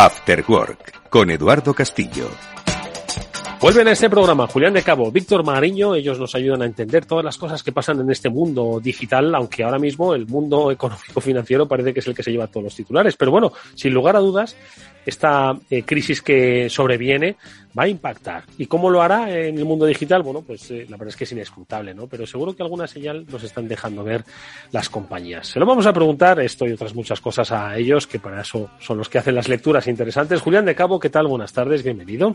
[0.00, 2.30] After Work con Eduardo Castillo.
[3.60, 7.24] Vuelven a este programa Julián de Cabo, Víctor Mariño, ellos nos ayudan a entender todas
[7.24, 11.66] las cosas que pasan en este mundo digital, aunque ahora mismo el mundo económico financiero
[11.66, 13.16] parece que es el que se lleva todos los titulares.
[13.16, 14.54] Pero bueno, sin lugar a dudas,
[15.08, 17.36] esta eh, crisis que sobreviene
[17.76, 18.44] va a impactar.
[18.58, 20.22] ¿Y cómo lo hará en el mundo digital?
[20.22, 22.06] Bueno, pues eh, la verdad es que es inescrutable, ¿no?
[22.06, 24.24] Pero seguro que alguna señal nos están dejando ver
[24.70, 25.48] las compañías.
[25.48, 28.70] Se lo vamos a preguntar esto y otras muchas cosas a ellos, que para eso
[28.80, 30.42] son los que hacen las lecturas interesantes.
[30.42, 31.26] Julián de Cabo, ¿qué tal?
[31.26, 32.34] Buenas tardes, bienvenido.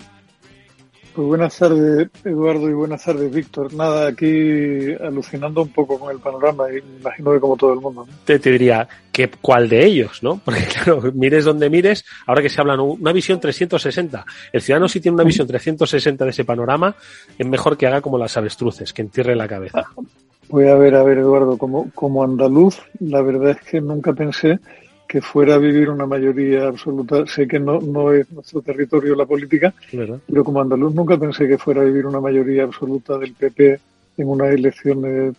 [1.13, 3.71] Pues buenas tardes, Eduardo, y buenas tardes, Víctor.
[3.75, 8.07] Nada, aquí alucinando un poco con el panorama, y imagino que como todo el mundo.
[8.25, 10.23] Te, te, diría, que ¿cuál de ellos?
[10.23, 10.41] ¿no?
[10.45, 14.25] Porque claro, mires donde mires, ahora que se habla una visión 360.
[14.51, 16.95] El ciudadano si tiene una visión 360 de ese panorama,
[17.37, 19.83] es mejor que haga como las avestruces, que entierre la cabeza.
[20.49, 24.59] Voy a ver, a ver, Eduardo, como, como andaluz, la verdad es que nunca pensé
[25.13, 27.27] que fuera a vivir una mayoría absoluta.
[27.27, 29.71] Sé que no, no es nuestro territorio la política,
[30.25, 33.79] pero como andaluz nunca pensé que fuera a vivir una mayoría absoluta del PP
[34.17, 35.35] en unas elecciones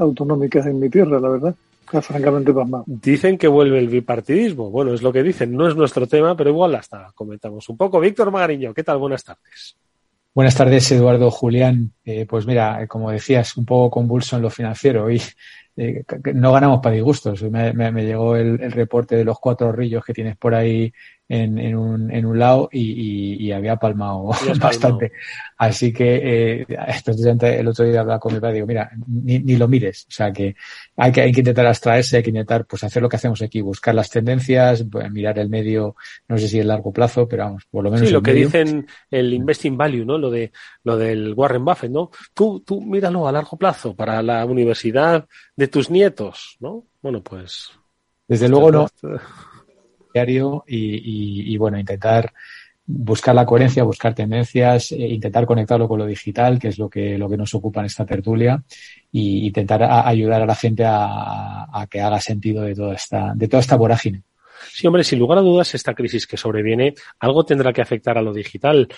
[0.00, 1.54] autonómicas en mi tierra, la verdad.
[1.84, 2.84] Está francamente pasmado.
[2.86, 4.70] Dicen que vuelve el bipartidismo.
[4.70, 5.54] Bueno, es lo que dicen.
[5.54, 8.00] No es nuestro tema, pero igual hasta comentamos un poco.
[8.00, 8.96] Víctor Magariño, ¿qué tal?
[8.96, 9.76] Buenas tardes.
[10.32, 11.92] Buenas tardes, Eduardo Julián.
[12.06, 15.10] Eh, pues mira, como decías, un poco convulso en lo financiero.
[15.10, 15.20] Y
[15.76, 17.42] eh, no ganamos para disgustos.
[17.44, 20.92] Me, me, me llegó el, el, reporte de los cuatro rillos que tienes por ahí
[21.28, 25.12] en, en, un, en un lado y, y, y había palmado bastante.
[25.56, 26.66] Así que eh,
[27.04, 30.06] precisamente el otro día hablaba con mi padre y digo, mira, ni, ni, lo mires.
[30.08, 30.54] O sea que
[30.96, 33.62] hay, que hay que intentar abstraerse, hay que intentar pues hacer lo que hacemos aquí,
[33.62, 35.96] buscar las tendencias, pues, mirar el medio,
[36.28, 38.08] no sé si el largo plazo, pero vamos, por lo menos.
[38.08, 38.46] Sí, lo que medio.
[38.46, 40.18] dicen el investing value, ¿no?
[40.18, 42.10] Lo de lo del Warren Buffett, ¿no?
[42.34, 46.84] Tú, tú míralo a largo plazo para la universidad de tus nietos, ¿no?
[47.00, 47.70] Bueno, pues.
[48.26, 48.88] Desde luego no
[50.14, 52.32] diario y, y, y, bueno, intentar
[52.86, 57.18] buscar la coherencia, buscar tendencias, eh, intentar conectarlo con lo digital, que es lo que,
[57.18, 58.62] lo que nos ocupa en esta tertulia,
[59.10, 63.32] y intentar a, ayudar a la gente a, a, que haga sentido de toda esta,
[63.34, 64.22] de toda esta vorágine.
[64.70, 68.22] Sí, hombre, sin lugar a dudas, esta crisis que sobreviene, algo tendrá que afectar a
[68.22, 68.88] lo digital.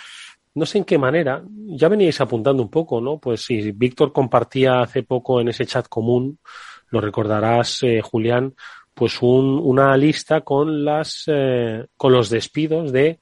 [0.55, 3.19] No sé en qué manera, ya veníais apuntando un poco, ¿no?
[3.19, 6.39] Pues si Víctor compartía hace poco en ese chat común,
[6.91, 8.55] lo recordarás, eh, Julián,
[8.97, 13.19] pues un, una lista con las eh, con los despidos de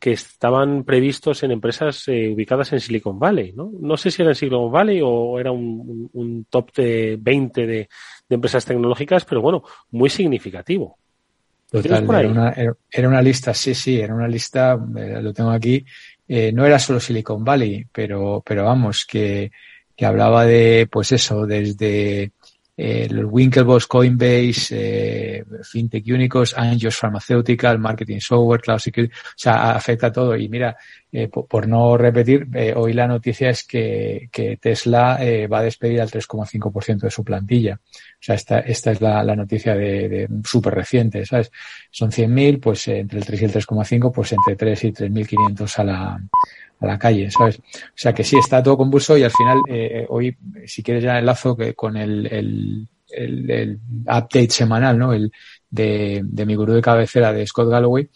[0.00, 3.70] que estaban previstos en empresas eh, ubicadas en Silicon Valley, ¿no?
[3.78, 7.66] No sé si era en Silicon Valley o era un, un top de 20 de,
[7.66, 7.88] de,
[8.30, 10.96] empresas tecnológicas, pero bueno, muy significativo.
[11.70, 12.54] Total, era una,
[12.90, 15.84] era una, lista, sí, sí, era una lista, eh, lo tengo aquí,
[16.26, 19.50] eh, no era solo Silicon Valley, pero, pero vamos, que,
[19.94, 22.32] que hablaba de, pues eso, desde
[22.80, 29.72] eh, los Winklevoss, Coinbase, eh, FinTech Unicos, Angels Pharmaceutical, Marketing Software, Cloud Security, o sea,
[29.72, 30.36] afecta a todo.
[30.36, 30.76] Y mira,
[31.10, 35.62] eh, por, no repetir, eh, hoy la noticia es que, que Tesla eh, va a
[35.64, 37.80] despedir al 3,5% de su plantilla.
[37.82, 41.50] O sea, esta, esta es la, la noticia de, de súper reciente, ¿sabes?
[41.90, 45.84] Son 100.000, pues entre el 3 y el 3,5, pues entre 3 y 3.500 a
[45.84, 46.20] la,
[46.80, 47.58] a la calle, ¿sabes?
[47.58, 50.36] O sea que sí, está todo convulso y al final, eh, hoy,
[50.66, 55.12] si quieres ya enlazo que con el, el, el, el update semanal, ¿no?
[55.12, 55.32] El,
[55.70, 58.08] de, de, mi gurú de cabecera de Scott Galloway,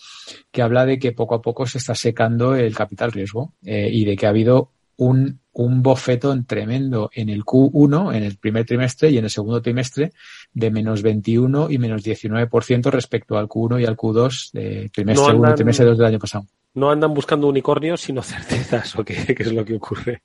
[0.50, 4.04] que habla de que poco a poco se está secando el capital riesgo eh, y
[4.04, 9.10] de que ha habido un, un bofetón tremendo en el Q1, en el primer trimestre
[9.10, 10.12] y en el segundo trimestre,
[10.52, 15.40] de menos 21 y menos 19% respecto al Q1 y al Q2 de trimestre no
[15.40, 16.46] 1 y trimestre 2 del año pasado.
[16.74, 20.22] No andan buscando unicornios, sino certezas, o qué, es lo que ocurre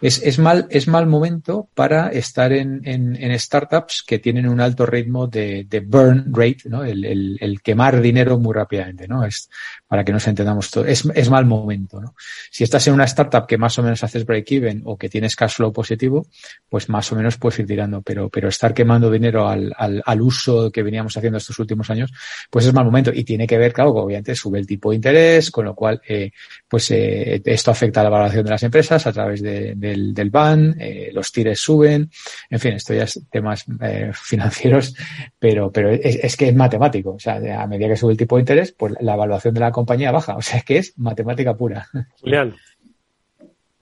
[0.00, 4.60] es, es, mal, es mal momento para estar en, en, en startups que tienen un
[4.60, 6.84] alto ritmo de, de burn rate, ¿no?
[6.84, 9.24] El, el, quemar dinero muy rápidamente, ¿no?
[9.24, 9.50] Es
[9.88, 10.84] para que nos entendamos todo.
[10.84, 12.14] Es, es mal momento, ¿no?
[12.50, 15.56] Si estás en una startup que más o menos haces break-even o que tienes cash
[15.56, 16.26] flow positivo,
[16.68, 20.20] pues más o menos puedes ir tirando, pero, pero estar quemando dinero al, al, al
[20.22, 22.12] uso que veníamos haciendo estos últimos años,
[22.50, 25.50] pues es mal momento y tiene que ver, claro, obviamente sube el tipo de interés,
[25.50, 26.30] con lo cual, eh,
[26.68, 30.14] pues eh, esto afecta a la valoración de las empresas a través de, de del,
[30.14, 32.10] del ban, eh, los tires suben,
[32.50, 34.94] en fin, esto ya es temas eh, financieros,
[35.38, 38.36] pero, pero es, es, que es matemático, o sea, a medida que sube el tipo
[38.36, 41.56] de interés, pues la evaluación de la compañía baja, o sea, es que es matemática
[41.56, 41.86] pura.
[42.20, 42.54] Julián.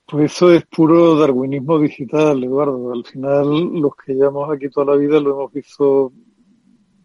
[0.09, 2.93] Pues eso es puro darwinismo digital, Eduardo.
[2.93, 6.13] Al final, los que llevamos aquí toda la vida lo hemos visto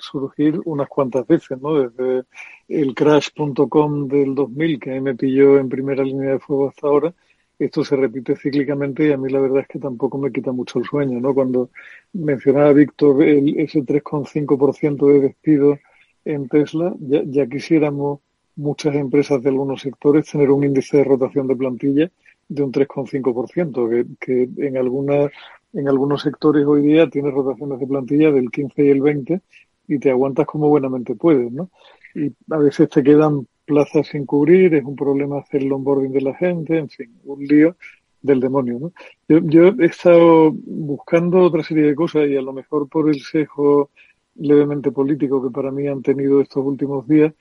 [0.03, 1.75] surgir unas cuantas veces, ¿no?
[1.75, 2.25] Desde
[2.69, 7.15] el crash.com del 2000, que me pilló en primera línea de fuego hasta ahora,
[7.59, 10.79] esto se repite cíclicamente y a mí la verdad es que tampoco me quita mucho
[10.79, 11.33] el sueño, ¿no?
[11.35, 11.71] Cuando
[12.13, 15.79] mencionaba Víctor ese 3,5% de despido
[16.25, 18.21] en Tesla, ya, ya, quisiéramos
[18.57, 22.11] muchas empresas de algunos sectores tener un índice de rotación de plantilla
[22.49, 25.31] de un 3,5%, que, que en algunas
[25.73, 29.41] en algunos sectores hoy día tiene rotaciones de plantilla del 15 y el 20
[29.89, 31.71] y te aguantas como buenamente puedes, ¿no?
[32.15, 36.21] Y a veces te quedan plazas sin cubrir, es un problema hacer el onboarding de
[36.21, 37.77] la gente, en fin, un lío
[38.21, 38.93] del demonio, ¿no?
[39.29, 43.21] Yo, yo he estado buscando otra serie de cosas y a lo mejor por el
[43.21, 43.91] sesgo
[44.37, 47.33] levemente político que para mí han tenido estos últimos días,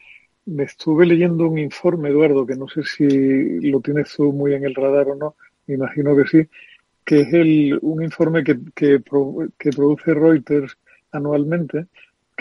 [0.45, 4.65] me estuve leyendo un informe, Eduardo, que no sé si lo tienes tú muy en
[4.65, 5.35] el radar o no,
[5.67, 6.49] me imagino que sí,
[7.05, 9.01] que es el, un informe que, que,
[9.57, 10.77] que produce Reuters
[11.11, 11.87] anualmente,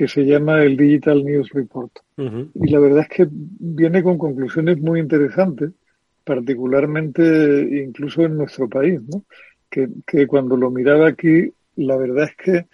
[0.00, 1.92] que se llama el Digital News Report.
[2.16, 2.50] Uh -huh.
[2.54, 5.72] Y la verdad es que viene con conclusiones muy interesantes,
[6.24, 7.22] particularmente
[7.84, 9.24] incluso en nuestro país, ¿no?
[9.68, 12.66] Que, que cuando lo miraba aquí, la verdad es que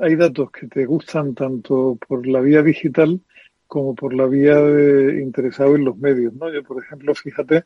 [0.00, 3.20] hay datos que te gustan tanto por la vía digital
[3.68, 6.52] como por la vía de interesado en los medios, ¿no?
[6.52, 7.62] Yo, por ejemplo, fíjate,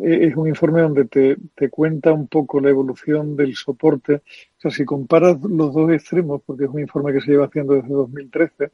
[0.00, 4.14] es un informe donde te, te, cuenta un poco la evolución del soporte.
[4.14, 7.74] O sea, si comparas los dos extremos, porque es un informe que se lleva haciendo
[7.74, 8.70] desde 2013,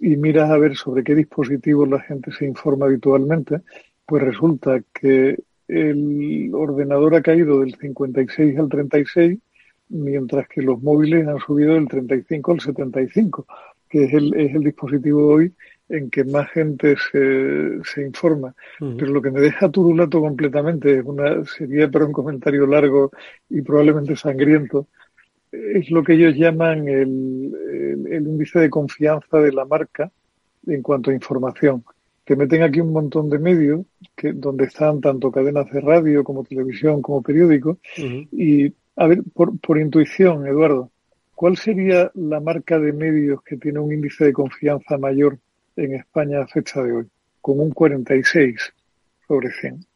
[0.00, 3.62] y miras a ver sobre qué dispositivos la gente se informa habitualmente,
[4.04, 5.38] pues resulta que
[5.68, 9.38] el ordenador ha caído del 56 al 36,
[9.88, 13.46] mientras que los móviles han subido del 35 al 75,
[13.88, 15.52] que es el, es el dispositivo hoy
[15.88, 18.54] en que más gente se, se informa.
[18.78, 23.10] Pero lo que me deja turulato completamente, una, sería para un comentario largo
[23.48, 24.88] y probablemente sangriento,
[25.52, 30.10] es lo que ellos llaman el, el, el, índice de confianza de la marca
[30.66, 31.84] en cuanto a información.
[32.24, 36.42] Te meten aquí un montón de medios que, donde están tanto cadenas de radio como
[36.42, 37.78] televisión como periódicos.
[37.96, 40.90] Y, a ver, por, por intuición, Eduardo,
[41.36, 45.38] ¿cuál sería la marca de medios que tiene un índice de confianza mayor
[45.76, 47.06] en España a fecha de hoy,
[47.40, 48.72] con un 46
[49.26, 49.86] sobre 100.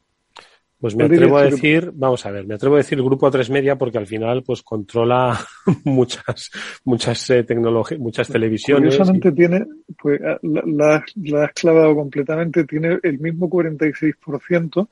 [0.80, 3.50] Pues me atrevo a decir, vamos a ver, me atrevo a decir el grupo A3
[3.50, 5.38] Media porque al final pues controla
[5.84, 6.50] muchas
[6.84, 8.96] muchas eh, tecnologías, muchas televisiones.
[8.96, 9.32] Curiosamente y...
[9.32, 9.66] tiene,
[10.00, 14.88] pues la, la, la, has clavado completamente, tiene el mismo 46%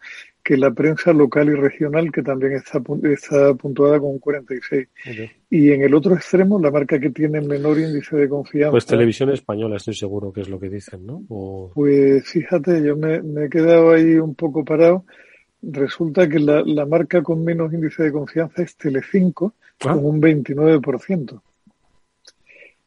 [0.49, 4.89] que la prensa local y regional que también está, está puntuada con un 46.
[5.03, 5.31] Okay.
[5.51, 8.71] Y en el otro extremo, la marca que tiene menor índice de confianza.
[8.71, 11.23] Pues televisión española, estoy seguro que es lo que dicen, ¿no?
[11.29, 11.71] O...
[11.75, 15.05] Pues fíjate, yo me, me he quedado ahí un poco parado
[15.61, 19.93] resulta que la, la, marca con menos índice de confianza es Telecinco, ah.
[19.93, 21.43] con un 29%.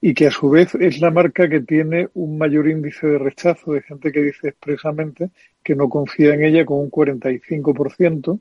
[0.02, 3.74] Y que a su vez es la marca que tiene un mayor índice de rechazo
[3.74, 5.30] de gente que dice expresamente
[5.64, 8.40] que no confía en ella con un 45%,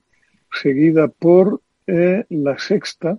[0.51, 3.19] seguida por eh, La Sexta,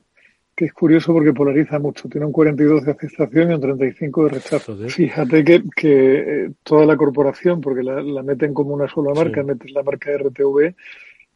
[0.56, 2.10] que es curioso porque polariza mucho.
[2.10, 4.78] Tiene un 42 de aceptación y un 35 de rechazo.
[4.90, 9.74] Fíjate que, que eh, toda la corporación, porque la, meten como una sola marca, meten
[9.74, 10.76] la marca RTV,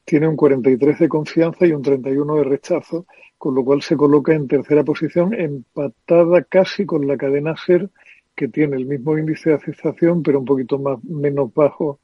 [0.06, 3.06] tiene un 43 de confianza y un 31 de rechazo,
[3.38, 7.89] con lo cual se coloca en tercera posición, empatada casi con la cadena SER,
[8.36, 11.99] que tiene el mismo índice de aceptación, pero un poquito más menos bajo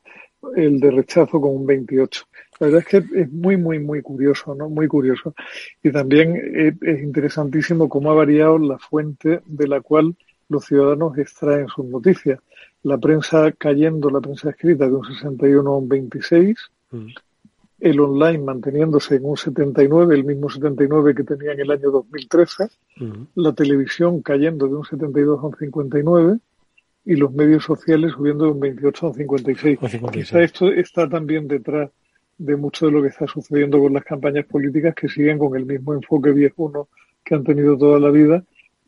[0.55, 2.23] el de rechazo con un 28.
[2.59, 4.69] La verdad es que es muy, muy, muy curioso, ¿no?
[4.69, 5.35] Muy curioso.
[5.83, 6.35] Y también
[6.81, 10.15] es, interesantísimo cómo ha variado la fuente de la cual
[10.49, 12.39] los ciudadanos extraen sus noticias.
[12.83, 16.57] La prensa cayendo, la prensa escrita de un 61 a un 26,
[16.91, 17.07] mm.
[17.81, 22.69] El online manteniéndose en un 79, el mismo 79 que tenía en el año 2013,
[22.97, 23.23] mm.
[23.35, 26.37] la televisión cayendo de un 72 a un 59,
[27.03, 29.79] y los medios sociales subiendo de un 28 a un 56.
[30.11, 31.89] Quizá esto está también detrás
[32.37, 35.65] de mucho de lo que está sucediendo con las campañas políticas que siguen con el
[35.65, 36.87] mismo enfoque viejuno
[37.23, 38.43] que han tenido toda la vida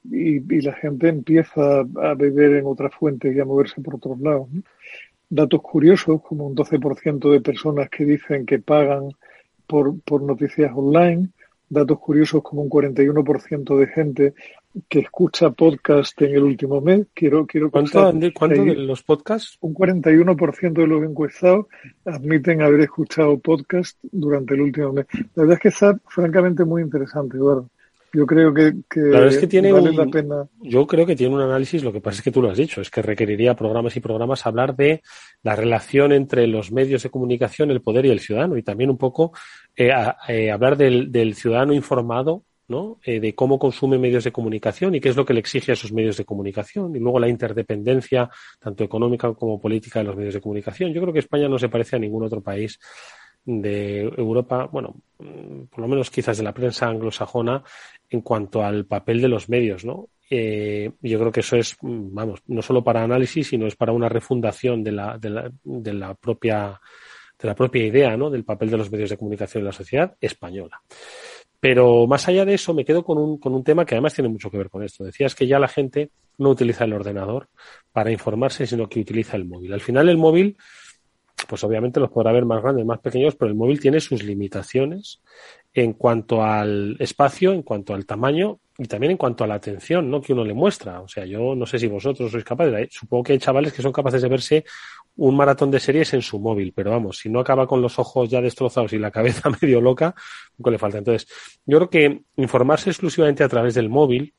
[0.06, 4.48] y, la gente empieza a beber en otras fuentes y a moverse por otros lados.
[5.36, 9.10] Datos curiosos, como un 12% de personas que dicen que pagan
[9.66, 11.30] por, por noticias online,
[11.70, 14.34] datos curiosos como un 41% de gente
[14.88, 17.08] que escucha podcast en el último mes.
[17.16, 19.58] Quiero, quiero ¿Cuánto, ¿cuánto de los podcasts?
[19.62, 21.66] Un 41% de los encuestados
[22.06, 25.08] admiten haber escuchado podcast durante el último mes.
[25.34, 27.70] La verdad es que está francamente muy interesante, Eduardo.
[28.16, 30.48] Yo creo que, que, tiene vale la pena.
[30.62, 32.80] Yo creo que tiene un análisis, lo que pasa es que tú lo has dicho,
[32.80, 35.02] es que requeriría programas y programas hablar de
[35.42, 39.00] la relación entre los medios de comunicación, el poder y el ciudadano, y también un
[39.00, 39.32] poco
[39.76, 39.92] eh,
[40.28, 43.00] eh, hablar del, del, ciudadano informado, ¿no?
[43.04, 45.74] Eh, de cómo consume medios de comunicación y qué es lo que le exige a
[45.74, 50.36] esos medios de comunicación, y luego la interdependencia, tanto económica como política, de los medios
[50.36, 50.94] de comunicación.
[50.94, 52.80] Yo creo que España no se parece a ningún otro país
[53.46, 57.64] de Europa, bueno, mm, por lo menos quizás de la prensa anglosajona,
[58.10, 60.10] en cuanto al papel de los medios, ¿no?
[60.30, 63.92] Eh, yo creo que eso es, mm, vamos, no solo para análisis, sino es para
[63.92, 66.80] una refundación de la, de la, de la propia
[67.40, 68.30] de la propia idea, ¿no?
[68.30, 70.82] Del papel de los medios de comunicación en la sociedad española.
[71.60, 74.30] Pero más allá de eso, me quedo con un, con un tema que además tiene
[74.30, 75.04] mucho que ver con esto.
[75.04, 77.50] Decías que ya la gente no utiliza el ordenador
[77.92, 79.74] para informarse, sino que utiliza el móvil.
[79.74, 80.58] Al final, el móvil
[81.46, 85.22] pues obviamente los podrá ver más grandes, más pequeños, pero el móvil tiene sus limitaciones
[85.74, 90.10] en cuanto al espacio, en cuanto al tamaño y también en cuanto a la atención
[90.10, 90.22] ¿no?
[90.22, 91.02] que uno le muestra.
[91.02, 93.92] O sea, yo no sé si vosotros sois capaces, supongo que hay chavales que son
[93.92, 94.66] capaces de verse
[95.16, 98.30] un maratón de series en su móvil, pero vamos, si no acaba con los ojos
[98.30, 100.16] ya destrozados y la cabeza medio loca,
[100.58, 100.98] poco le falta.
[100.98, 101.28] Entonces,
[101.66, 104.34] yo creo que informarse exclusivamente a través del móvil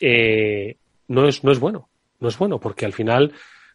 [0.00, 0.76] eh,
[1.08, 1.88] no, es, no es bueno.
[2.20, 3.32] No es bueno, porque al final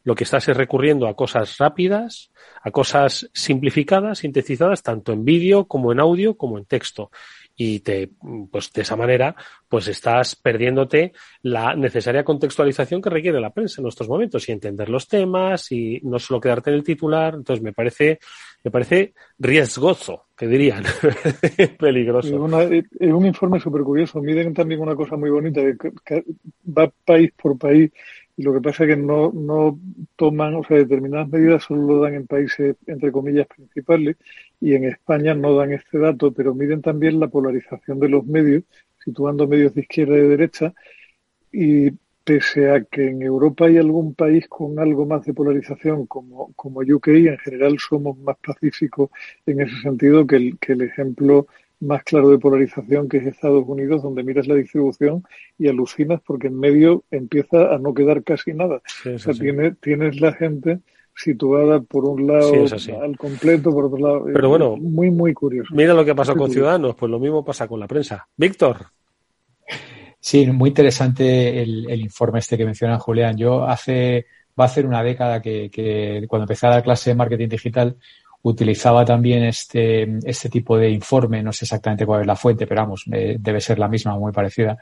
[0.09, 2.31] lo que estás es recurriendo a cosas rápidas,
[2.63, 7.11] a cosas simplificadas, sintetizadas, tanto en vídeo como en audio como en texto.
[7.55, 8.09] Y te,
[8.51, 9.35] pues de esa manera,
[9.67, 14.89] pues estás perdiéndote la necesaria contextualización que requiere la prensa en estos momentos y entender
[14.89, 17.35] los temas y no solo quedarte en el titular.
[17.35, 18.17] Entonces me parece,
[18.63, 20.85] me parece riesgoso, que dirían,
[21.79, 22.29] peligroso.
[22.71, 24.21] Es, un informe súper curioso.
[24.21, 25.61] Miden también una cosa muy bonita,
[26.03, 26.23] que
[26.65, 27.91] va país por país
[28.28, 29.79] y lo que pasa es que no, no
[30.15, 34.17] toman, o sea, determinadas medidas solo lo dan en países, entre comillas, principales,
[34.61, 38.63] y en España no dan este dato, pero miden también la polarización de los medios,
[39.03, 40.73] situando medios de izquierda y de derecha,
[41.51, 41.91] y
[42.23, 46.81] pese a que en Europa hay algún país con algo más de polarización como, como
[46.81, 49.09] UK, en general somos más pacíficos
[49.45, 51.47] en ese sentido que el, que el ejemplo
[51.79, 55.23] más claro de polarización que es Estados Unidos, donde miras la distribución
[55.57, 58.81] y alucinas porque en medio empieza a no quedar casi nada.
[59.05, 59.33] o sea,
[59.81, 60.79] tienes, la gente
[61.15, 62.53] situada por un lado
[63.01, 64.25] al completo, por otro lado.
[64.33, 65.73] Pero bueno, muy, muy curioso.
[65.73, 68.27] Mira lo que pasó con Ciudadanos, pues lo mismo pasa con la prensa.
[68.35, 68.87] Víctor.
[70.19, 73.37] Sí, muy interesante el, informe este que menciona Julián.
[73.37, 74.25] Yo hace,
[74.59, 77.97] va a ser una década que, que cuando empecé a dar clase de marketing digital,
[78.41, 82.81] utilizaba también este, este tipo de informe, no sé exactamente cuál es la fuente, pero
[82.81, 84.77] vamos, eh, debe ser la misma o muy parecida,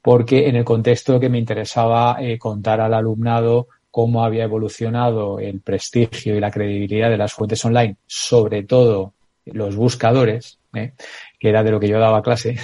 [0.00, 5.60] porque en el contexto que me interesaba eh, contar al alumnado cómo había evolucionado el
[5.60, 9.12] prestigio y la credibilidad de las fuentes online, sobre todo
[9.44, 10.92] los buscadores, eh,
[11.38, 12.56] que era de lo que yo daba clase,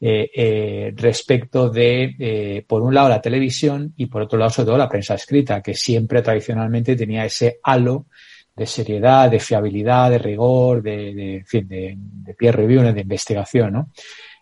[0.96, 5.14] respecto de, por un lado, la televisión y por otro lado, sobre todo, la prensa
[5.14, 8.06] escrita, que siempre tradicionalmente tenía ese halo
[8.60, 11.96] de seriedad, de fiabilidad, de rigor, de, de, fin, de,
[12.36, 13.88] peer review, de investigación, ¿no?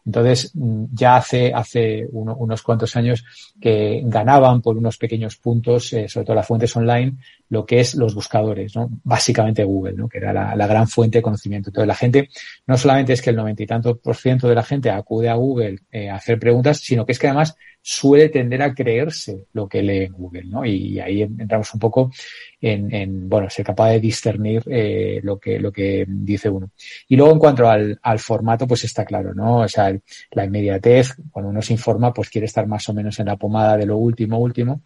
[0.05, 3.25] Entonces, mm, ya hace, hace unos cuantos años
[3.61, 7.95] que ganaban por unos pequeños puntos, eh, sobre todo las fuentes online, lo que es
[7.95, 8.89] los buscadores, ¿no?
[9.05, 10.09] Básicamente Google, ¿no?
[10.09, 11.71] Que era la, gran fuente de conocimiento.
[11.71, 12.29] Entonces, la gente,
[12.67, 15.35] no solamente es que el noventa y tanto por ciento de la gente acude a
[15.35, 17.55] Google eh, a hacer preguntas, sino que es que además
[17.91, 20.63] suele tender a creerse lo que lee en Google, ¿no?
[20.63, 22.11] Y, ahí entramos un poco
[22.61, 26.71] en, bueno, ser capaz de discernir eh, lo que lo que dice uno.
[27.09, 29.61] Y luego en cuanto al, al formato, pues está claro, ¿no?
[29.61, 29.99] O sea,
[30.33, 33.79] la inmediatez, cuando uno se informa, pues quiere estar más o menos en la pomada
[33.79, 34.83] de lo último, último,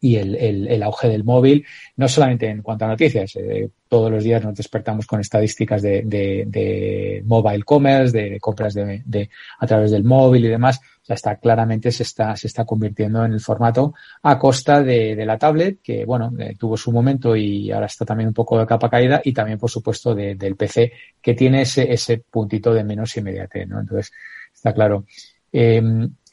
[0.00, 1.64] y el, el, el, auge del móvil,
[1.96, 6.02] no solamente en cuanto a noticias, eh, todos los días nos despertamos con estadísticas de,
[6.02, 11.14] de, de mobile commerce, de, compras de, de, a través del móvil y demás, sea,
[11.14, 15.80] está claramente se está, se está convirtiendo en el formato a costa de, la tablet,
[15.82, 19.20] que bueno, eh, tuvo su momento y ahora está también un poco de capa caída,
[19.24, 23.80] y también, por supuesto, del PC, que tiene ese, ese puntito de menos inmediatez, ¿no?
[23.80, 24.12] Entonces,
[24.52, 25.04] está claro.
[25.52, 25.82] Eh,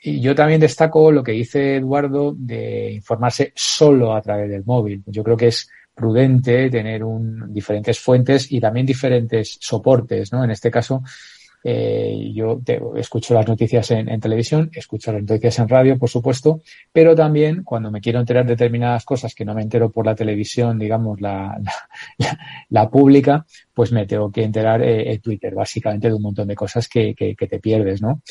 [0.06, 5.02] y yo también destaco lo que dice Eduardo de informarse solo a través del móvil.
[5.06, 10.44] Yo creo que es prudente tener un, diferentes fuentes y también diferentes soportes, ¿no?
[10.44, 11.04] En este caso,
[11.66, 12.60] eh, yo
[12.98, 16.62] escucho las noticias en, televisión, escucho las noticias en radio, por supuesto,
[16.92, 20.14] pero también cuando me quiero enterar de determinadas cosas que no me entero por la
[20.14, 21.58] televisión, digamos, la,
[22.92, 26.90] pública, pues me tengo que enterar eh, en Twitter, básicamente, de un montón de cosas
[26.90, 28.22] que, que, te pierdes, ¿no?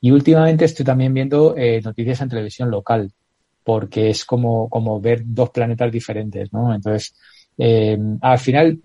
[0.00, 3.12] Y últimamente estoy también viendo eh, noticias en televisión local,
[3.62, 6.74] porque es como, como ver dos planetas diferentes, ¿no?
[6.74, 7.14] Entonces,
[8.22, 8.80] al final,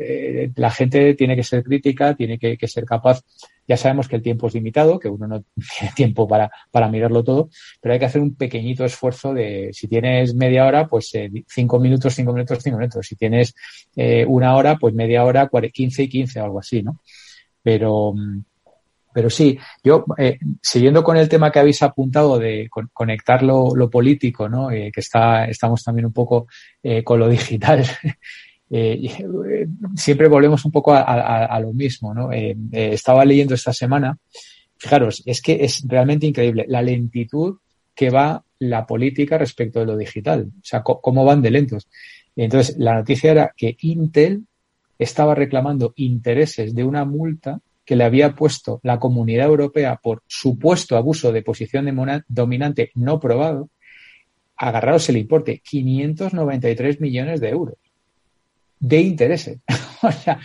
[0.55, 3.21] la gente tiene que ser crítica, tiene que, ser capaz.
[3.67, 5.43] Ya sabemos que el tiempo es limitado, que uno no
[5.79, 7.49] tiene tiempo para, para mirarlo todo,
[7.81, 11.11] pero hay que hacer un pequeñito esfuerzo de, si tienes media hora, pues
[11.47, 13.07] cinco minutos, cinco minutos, cinco minutos.
[13.07, 13.55] Si tienes
[14.27, 16.99] una hora, pues media hora, quince y quince o algo así, ¿no?
[17.61, 18.43] Pero, mm,
[19.15, 24.49] pero sí, yo, eh, siguiendo con el tema que habéis apuntado de conectar lo, político,
[24.49, 24.69] ¿no?
[24.71, 26.47] Eh, que está, estamos también un poco
[26.83, 27.85] eh, con lo digital.
[28.69, 32.29] siempre volvemos un poco a, lo mismo, ¿no?
[32.31, 34.17] estaba leyendo esta semana,
[34.77, 37.57] fijaros, es que es realmente increíble la lentitud
[37.93, 41.87] que va la política respecto de lo digital, o sea, cómo van de lentos.
[42.35, 44.43] Entonces, la noticia era que Intel
[44.97, 50.97] estaba reclamando intereses de una multa que le había puesto la Comunidad Europea por supuesto
[50.97, 51.85] abuso de posición
[52.27, 53.69] dominante no probado,
[54.57, 57.75] agarraros el importe, 593 millones de euros
[58.79, 59.59] de intereses.
[60.01, 60.39] o sea,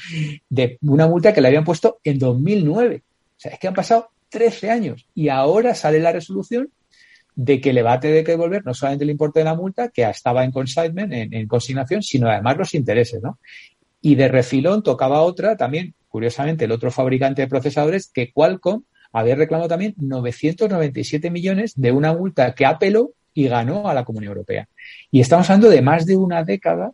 [0.49, 3.03] de una multa que le habían puesto en 2009.
[3.05, 6.71] O sea, es que han pasado 13 años y ahora sale la resolución
[7.35, 9.89] de que le va a tener que devolver no solamente el importe de la multa,
[9.89, 13.39] que estaba en consignment, en, en consignación, sino además los intereses, ¿no?
[14.03, 19.37] Y de refilón tocaba otra también curiosamente, el otro fabricante de procesadores, que Qualcomm había
[19.37, 24.69] reclamado también 997 millones de una multa que apeló y ganó a la Comunidad Europea.
[25.11, 26.93] Y estamos hablando de más de una década.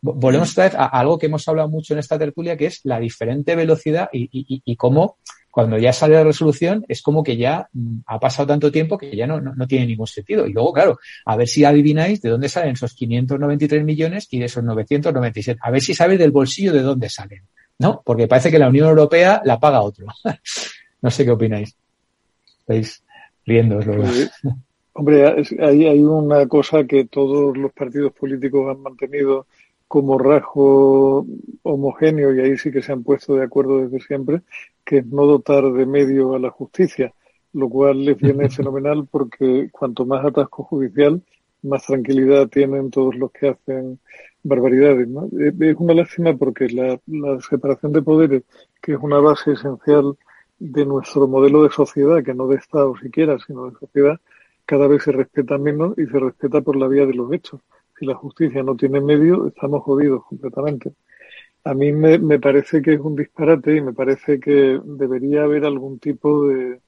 [0.00, 3.00] Volvemos otra vez a algo que hemos hablado mucho en esta tertulia, que es la
[3.00, 4.28] diferente velocidad y,
[4.64, 5.18] y, cómo
[5.50, 9.16] cuando ya sale la resolución es como que ya mm, ha pasado tanto tiempo que
[9.16, 10.46] ya no, no, tiene ningún sentido.
[10.46, 14.44] Y luego, claro, a ver si adivináis de dónde salen esos 593 millones y de
[14.44, 15.58] esos 997.
[15.60, 17.42] A ver si sabéis del bolsillo de dónde salen.
[17.78, 18.02] ¿no?
[18.04, 20.06] Porque parece que la Unión Europea la paga otro.
[21.02, 21.76] no sé qué opináis.
[22.60, 23.02] Estáis
[23.46, 23.80] riendo.
[24.92, 29.46] hombre, hay, hay una cosa que todos los partidos políticos han mantenido
[29.88, 31.26] como rasgo
[31.62, 34.42] homogéneo y ahí sí que se han puesto de acuerdo desde siempre,
[34.84, 37.14] que es no dotar de medio a la justicia,
[37.54, 41.22] lo cual les viene fenomenal porque cuanto más atasco judicial,
[41.62, 43.98] más tranquilidad tienen todos los que hacen
[44.42, 45.08] barbaridades.
[45.08, 45.28] ¿no?
[45.38, 47.00] Es una lástima porque la,
[47.40, 48.42] separación de poderes,
[48.82, 50.16] que es una base esencial
[50.58, 54.20] de nuestro modelo de sociedad, que no de Estado siquiera, sino de sociedad,
[54.66, 57.60] cada vez se respeta menos y se respeta por la vía de los hechos.
[57.98, 60.92] Si la justicia no tiene medio, estamos jodidos completamente.
[61.64, 65.64] A mí me, me parece que es un disparate y me parece que debería haber
[65.64, 66.80] algún tipo de,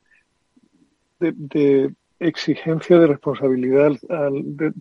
[1.19, 3.93] de exigencia de responsabilidad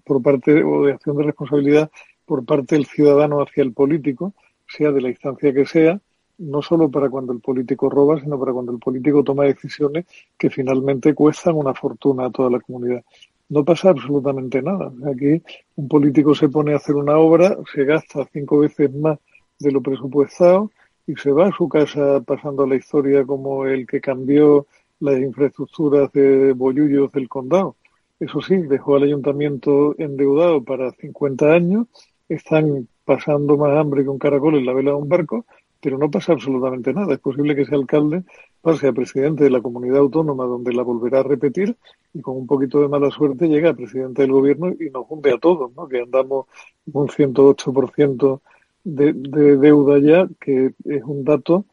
[0.06, 1.92] por parte o de acción de responsabilidad
[2.26, 4.34] por parte del ciudadano hacia el político,
[4.68, 6.00] sea de la instancia que sea,
[6.38, 10.06] no solo para cuando el político roba, sino para cuando el político toma decisiones
[10.38, 13.04] que finalmente cuestan una fortuna a toda la comunidad.
[13.50, 14.92] No pasa absolutamente nada.
[15.12, 15.42] Aquí
[15.76, 19.18] un político se pone a hacer una obra, se gasta cinco veces más
[19.58, 20.72] de lo presupuestado
[21.08, 24.68] y se va a su casa pasando la historia como el que cambió
[25.00, 27.76] las infraestructuras de Bollullos del condado.
[28.20, 31.88] Eso sí, dejó al ayuntamiento endeudado para 50 años,
[32.28, 35.46] están pasando más hambre que un caracol en la vela de un barco
[35.82, 37.14] pero no pasa absolutamente nada.
[37.14, 38.24] Es posible que ese alcalde
[38.62, 41.76] pase a presidente de la comunidad autónoma donde la volverá a repetir
[42.14, 45.32] y con un poquito de mala suerte llega a presidente del gobierno y nos hunde
[45.32, 45.88] a todos, ¿no?
[45.88, 46.48] que andamos
[46.92, 48.42] un 108%
[48.84, 51.66] de, de deuda ya, que es un dato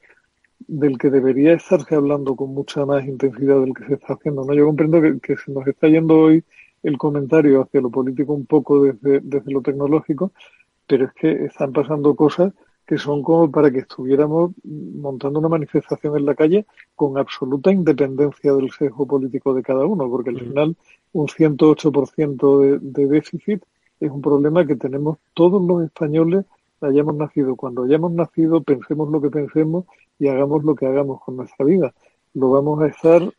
[0.68, 4.44] del que debería estarse hablando con mucha más intensidad del que se está haciendo.
[4.44, 4.54] ¿no?
[4.54, 6.44] Yo comprendo que, que se nos está yendo hoy
[6.82, 10.32] el comentario hacia lo político un poco desde, desde lo tecnológico,
[10.86, 12.52] pero es que están pasando cosas
[12.86, 18.52] que son como para que estuviéramos montando una manifestación en la calle con absoluta independencia
[18.52, 20.76] del sesgo político de cada uno, porque al final
[21.12, 23.62] un 108% de, de déficit
[23.98, 26.44] es un problema que tenemos todos los españoles,
[26.80, 29.86] hayamos nacido cuando hayamos nacido, pensemos lo que pensemos
[30.18, 31.94] y hagamos lo que hagamos con nuestra vida
[32.36, 33.32] lo vamos a estar eh,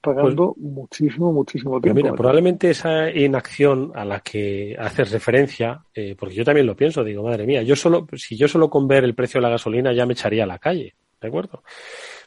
[0.00, 2.02] pagando pues muchísimo, muchísimo tiempo.
[2.02, 7.02] Mira, probablemente esa inacción a la que haces referencia, eh, porque yo también lo pienso,
[7.02, 9.92] digo, madre mía, yo solo, si yo solo con ver el precio de la gasolina
[9.92, 11.62] ya me echaría a la calle, ¿de acuerdo?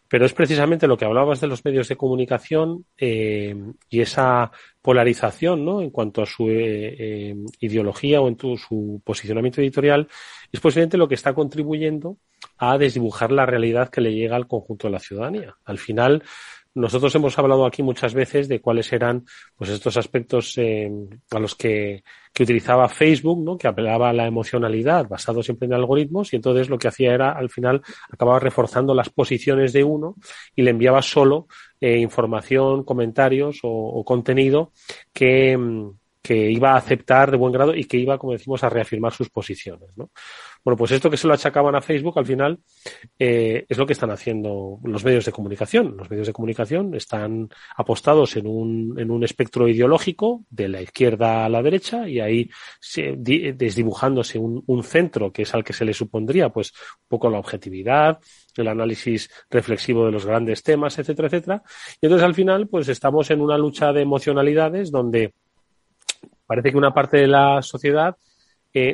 [0.07, 3.55] Pero es precisamente lo que hablabas de los medios de comunicación eh,
[3.89, 4.51] y esa
[4.81, 5.81] polarización ¿no?
[5.81, 10.07] en cuanto a su eh, eh, ideología o en su posicionamiento editorial,
[10.51, 12.17] es posiblemente lo que está contribuyendo
[12.57, 15.55] a desdibujar la realidad que le llega al conjunto de la ciudadanía.
[15.65, 16.23] Al final,
[16.75, 20.91] nosotros hemos hablado aquí muchas veces de cuáles eran pues estos aspectos eh,
[21.31, 22.03] a los que,
[22.33, 23.57] que, utilizaba Facebook, ¿no?
[23.57, 27.31] que apelaba a la emocionalidad basado siempre en algoritmos y entonces lo que hacía era
[27.31, 30.15] al final acababa reforzando las posiciones de uno
[30.53, 31.47] y le enviaba solo
[31.79, 34.73] eh, información, comentarios o, o contenido
[35.13, 35.57] que,
[36.25, 39.29] que iba a aceptar de buen grado y que iba, como decimos, a reafirmar sus
[39.29, 39.95] posiciones.
[39.95, 40.09] ¿no?
[40.65, 42.59] Bueno, pues esto que se lo achacaban a Facebook, al final,
[43.19, 45.95] eh, es lo que están haciendo los medios de comunicación.
[45.95, 51.45] Los medios de comunicación están apostados en un, en un espectro ideológico de la izquierda
[51.45, 52.49] a la derecha y ahí
[53.15, 57.37] desdibujándose un, un centro que es al que se le supondría, pues, un poco la
[57.37, 58.17] objetividad,
[58.57, 61.61] el análisis reflexivo de los grandes temas, etcétera, etcétera.
[62.01, 65.31] Y entonces al final, pues estamos en una lucha de emocionalidades donde
[66.47, 68.15] parece que una parte de la sociedad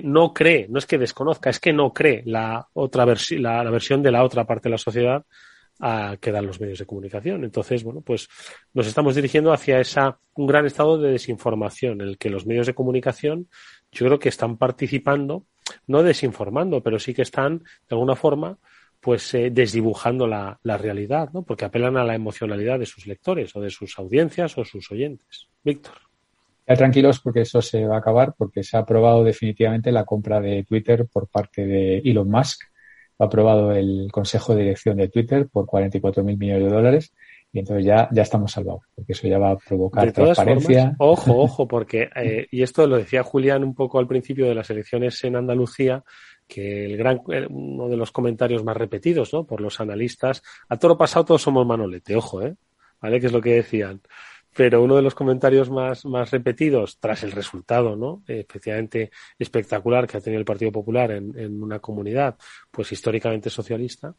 [0.03, 4.03] no cree, no es que desconozca, es que no cree la otra versión, la, versión
[4.03, 5.25] de la otra parte de la sociedad
[5.79, 7.43] a, que dan los medios de comunicación.
[7.43, 8.27] Entonces, bueno, pues
[8.75, 12.67] nos estamos dirigiendo hacia esa, un gran estado de desinformación en el que los medios
[12.67, 13.47] de comunicación
[13.91, 15.47] yo creo que están participando,
[15.87, 18.59] no desinformando, pero sí que están, de alguna forma,
[18.99, 21.41] pues eh, desdibujando la, la realidad, ¿no?
[21.41, 25.47] Porque apelan a la emocionalidad de sus lectores o de sus audiencias o sus oyentes.
[25.63, 26.10] Víctor
[26.77, 30.63] tranquilos porque eso se va a acabar porque se ha aprobado definitivamente la compra de
[30.63, 32.63] Twitter por parte de Elon Musk.
[33.19, 37.13] Ha aprobado el Consejo de Dirección de Twitter por 44 mil millones de dólares
[37.53, 40.95] y entonces ya, ya estamos salvados, porque eso ya va a provocar transparencia.
[40.99, 44.69] ojo, ojo, porque, eh, y esto lo decía Julián un poco al principio de las
[44.69, 46.03] elecciones en Andalucía,
[46.47, 49.45] que el gran, uno de los comentarios más repetidos, ¿no?
[49.45, 52.55] Por los analistas, a toro pasado todos somos Manolete, ojo, ¿eh?
[53.01, 53.19] ¿Vale?
[53.19, 54.01] Que es lo que decían
[54.55, 58.23] pero uno de los comentarios más, más repetidos tras el resultado, ¿no?
[58.27, 62.35] especialmente espectacular que ha tenido el Partido Popular en, en, una comunidad,
[62.69, 64.13] pues históricamente socialista,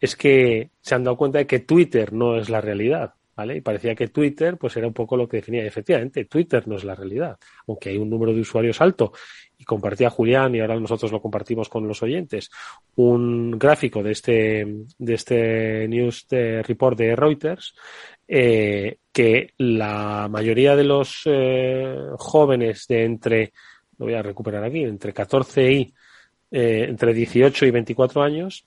[0.00, 3.56] es que se han dado cuenta de que Twitter no es la realidad, ¿vale?
[3.56, 5.64] Y parecía que Twitter, pues era un poco lo que definía.
[5.64, 9.12] efectivamente, Twitter no es la realidad, aunque hay un número de usuarios alto.
[9.58, 12.50] Y compartía Julián, y ahora nosotros lo compartimos con los oyentes,
[12.96, 14.66] un gráfico de este,
[14.98, 17.74] de este news report de Reuters,
[18.28, 23.52] eh, que la mayoría de los eh, jóvenes de entre,
[23.98, 25.94] lo voy a recuperar aquí, entre 14 y
[26.50, 28.66] eh, entre 18 y 24 años,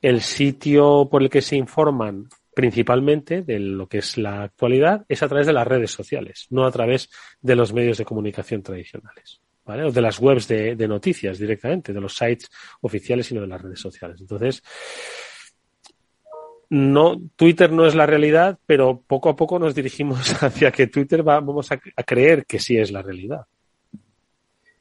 [0.00, 5.22] el sitio por el que se informan principalmente de lo que es la actualidad es
[5.22, 9.40] a través de las redes sociales, no a través de los medios de comunicación tradicionales.
[9.64, 9.84] ¿Vale?
[9.84, 12.50] O de las webs de, de noticias directamente, de los sites
[12.80, 14.20] oficiales, sino de las redes sociales.
[14.20, 14.60] Entonces,
[16.72, 21.26] no, Twitter no es la realidad, pero poco a poco nos dirigimos hacia que Twitter
[21.26, 23.42] va, vamos a, creer que sí es la realidad.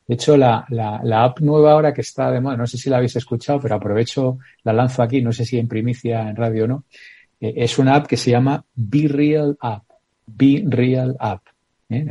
[0.08, 2.96] De hecho, la, la, app nueva ahora que está de moda, no sé si la
[2.96, 6.68] habéis escuchado, pero aprovecho, la lanzo aquí, no sé si en primicia en radio o
[6.68, 6.86] no,
[7.42, 9.84] eh, es una app que se llama Be Real App.
[10.26, 11.42] Be Real App.
[11.90, 12.06] ¿eh?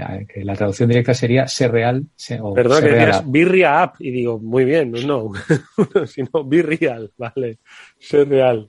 [0.45, 2.05] La traducción directa sería ser real.
[2.43, 5.33] o Perdón, que decías Be Real App y digo, muy bien, no,
[6.07, 7.61] sino Be Real, vale,
[7.99, 8.69] ser real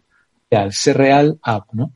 [0.52, 1.94] real, ser real app, ¿no?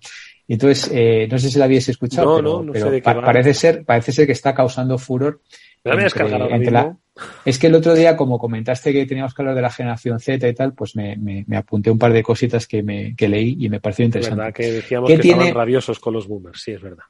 [0.48, 2.38] Entonces, eh, no sé si la habéis escuchado,
[2.72, 5.42] pero, parece ser, parece ser que está causando furor.
[7.46, 10.48] Es que el otro día, como comentaste que teníamos que hablar de la generación Z
[10.48, 13.70] y tal, pues me, me, apunté un par de cositas que, me, que leí y
[13.70, 14.34] me pareció interesante.
[14.34, 17.04] Es verdad que decíamos que estaban rabiosos con los boomers, sí, es verdad.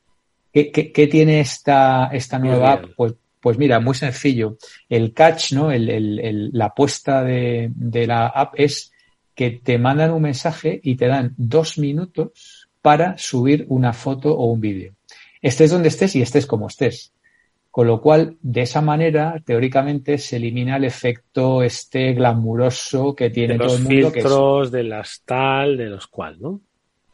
[0.52, 2.86] ¿Qué, qué, tiene esta, esta nueva app?
[2.96, 4.58] Pues, pues mira, muy sencillo.
[4.88, 5.70] El catch, ¿no?
[5.70, 8.94] El, el, la apuesta de, de la app es
[9.36, 14.52] que te mandan un mensaje y te dan dos minutos para subir una foto o
[14.52, 14.94] un vídeo.
[15.42, 17.14] Estés donde estés y estés como estés.
[17.70, 23.58] Con lo cual, de esa manera, teóricamente, se elimina el efecto este glamuroso que tiene
[23.58, 23.90] todo el mundo.
[23.90, 26.62] De los filtros, de las tal, de los cual, ¿no?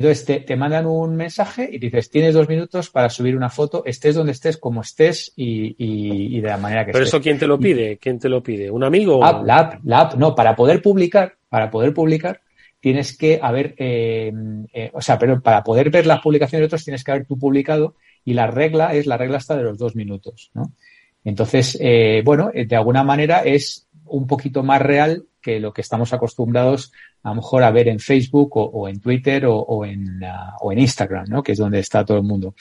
[0.02, 4.16] Entonces te, mandan un mensaje y dices, tienes dos minutos para subir una foto, estés
[4.16, 7.14] donde estés, como estés y, de la manera que ¿Pero estés.
[7.14, 8.00] eso quién te lo pide?
[8.00, 8.72] ¿Quién te lo pide?
[8.72, 9.20] ¿Un amigo?
[9.22, 12.42] la app, la app, no, para poder publicar, para poder publicar,
[12.80, 14.34] tienes que haber, eh,
[14.74, 17.38] eh, o sea, pero para poder ver las publicaciones de otros tienes que haber tú
[17.38, 17.94] publicado
[18.26, 20.74] y la regla es la regla hasta de los dos minutos, ¿no?
[21.24, 26.14] Entonces, eh, bueno, de alguna manera es un poquito más real que lo que estamos
[26.14, 26.92] acostumbrados
[27.24, 30.80] a lo mejor a ver en Facebook o, en Twitter o, en, ah, o en
[30.80, 31.44] Instagram, ¿no?
[31.44, 32.56] Que es donde está todo el mundo.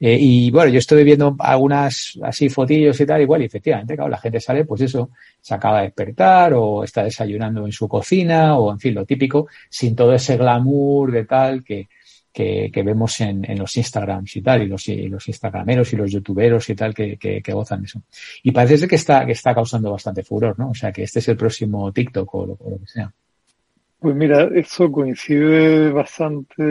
[0.00, 4.10] Eh, y bueno, yo estoy viendo algunas así fotillos y tal, igual, y efectivamente, claro,
[4.10, 8.56] la gente sale, pues eso, se acaba de despertar o está desayunando en su cocina
[8.56, 11.88] o, en fin, lo típico, sin todo ese glamour de tal que,
[12.32, 16.10] que, vemos en, en, los Instagrams y tal, y los, y los Instagrameros y los
[16.10, 18.02] YouTuberos y tal que, que, que, gozan eso.
[18.42, 20.70] Y parece que está, que está causando bastante furor, ¿no?
[20.70, 23.12] O sea, que este es el próximo TikTok o lo, que sea.
[23.98, 26.62] Pues mira, eso coincide bastante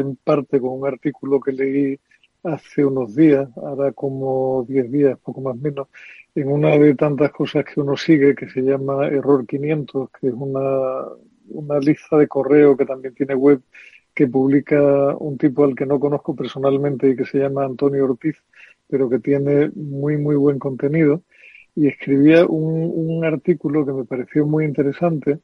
[0.00, 1.98] en parte con un artículo que leí
[2.44, 5.88] hace unos días, ahora como 10 días, poco más o menos,
[6.36, 10.34] en una de tantas cosas que uno sigue que se llama Error 500, que es
[10.34, 11.08] una,
[11.48, 13.60] una lista de correo que también tiene web
[14.18, 18.34] que publica un tipo al que no conozco personalmente y que se llama Antonio Ortiz,
[18.88, 21.22] pero que tiene muy, muy buen contenido.
[21.76, 25.38] Y escribía un, un artículo que me pareció muy interesante,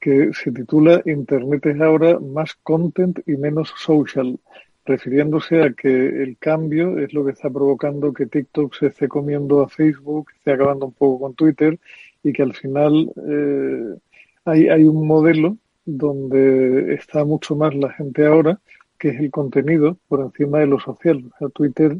[0.00, 4.40] que se titula Internet es ahora más content y menos social,
[4.86, 9.60] refiriéndose a que el cambio es lo que está provocando que TikTok se esté comiendo
[9.60, 11.78] a Facebook, esté acabando un poco con Twitter
[12.22, 13.98] y que al final eh,
[14.46, 18.60] hay, hay un modelo donde está mucho más la gente ahora,
[18.98, 21.24] que es el contenido por encima de lo social.
[21.26, 21.98] O sea, Twitter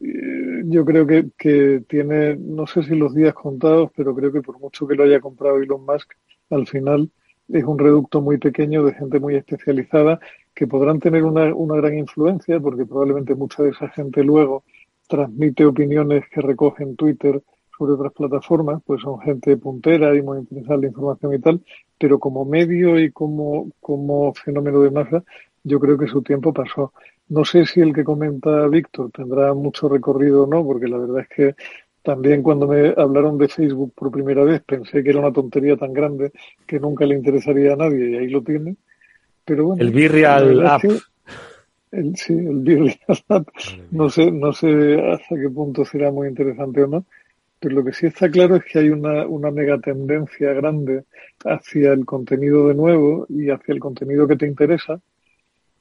[0.00, 4.42] eh, yo creo que, que tiene, no sé si los días contados, pero creo que
[4.42, 6.12] por mucho que lo haya comprado Elon Musk,
[6.50, 7.10] al final
[7.48, 10.18] es un reducto muy pequeño de gente muy especializada
[10.54, 14.64] que podrán tener una, una gran influencia, porque probablemente mucha de esa gente luego
[15.08, 17.42] transmite opiniones que recoge en Twitter
[17.76, 21.60] sobre otras plataformas, pues son gente puntera y muy interesada en la información y tal,
[21.98, 25.24] pero como medio y como, como fenómeno de masa,
[25.64, 26.92] yo creo que su tiempo pasó.
[27.28, 31.20] No sé si el que comenta Víctor tendrá mucho recorrido o no, porque la verdad
[31.20, 31.54] es que
[32.02, 35.92] también cuando me hablaron de Facebook por primera vez pensé que era una tontería tan
[35.92, 36.30] grande
[36.64, 38.76] que nunca le interesaría a nadie y ahí lo tiene.
[39.44, 40.84] Pero bueno, el Virreal App.
[41.90, 42.96] El, sí, el Virreal
[43.28, 43.48] App.
[43.90, 47.06] No sé, no sé hasta qué punto será muy interesante o no,
[47.60, 51.04] pero lo que sí está claro es que hay una, una mega tendencia grande
[51.44, 55.00] hacia el contenido de nuevo y hacia el contenido que te interesa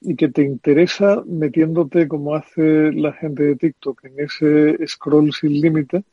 [0.01, 5.59] y que te interesa metiéndote como hace la gente de TikTok en ese scroll sin
[5.59, 6.03] límite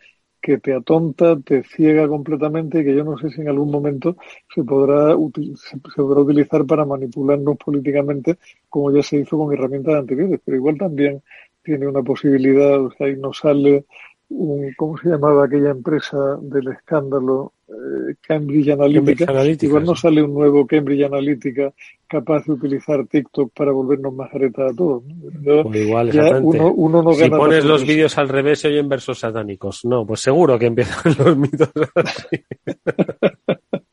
[0.40, 4.16] que te atonta, te ciega completamente y que yo no sé si en algún momento
[4.52, 5.16] se podrá,
[5.54, 8.38] se, podrá utilizar para manipularnos políticamente
[8.68, 11.22] como ya se hizo con herramientas anteriores, pero igual también
[11.62, 13.84] tiene una posibilidad, o sea, ahí no sale
[14.76, 17.52] ¿cómo se llamaba aquella empresa del escándalo?
[17.68, 19.66] Eh, Cambridge, Analytica.
[19.66, 21.72] Igual no sale un nuevo Cambridge Analytica
[22.06, 25.02] capaz de utilizar TikTok para volvernos más aretas a todos.
[25.64, 26.10] Pues igual,
[26.42, 29.84] uno, uno no si pones los vídeos al revés se oyen versos satánicos.
[29.84, 32.44] No, pues seguro que empiezan los mitos así.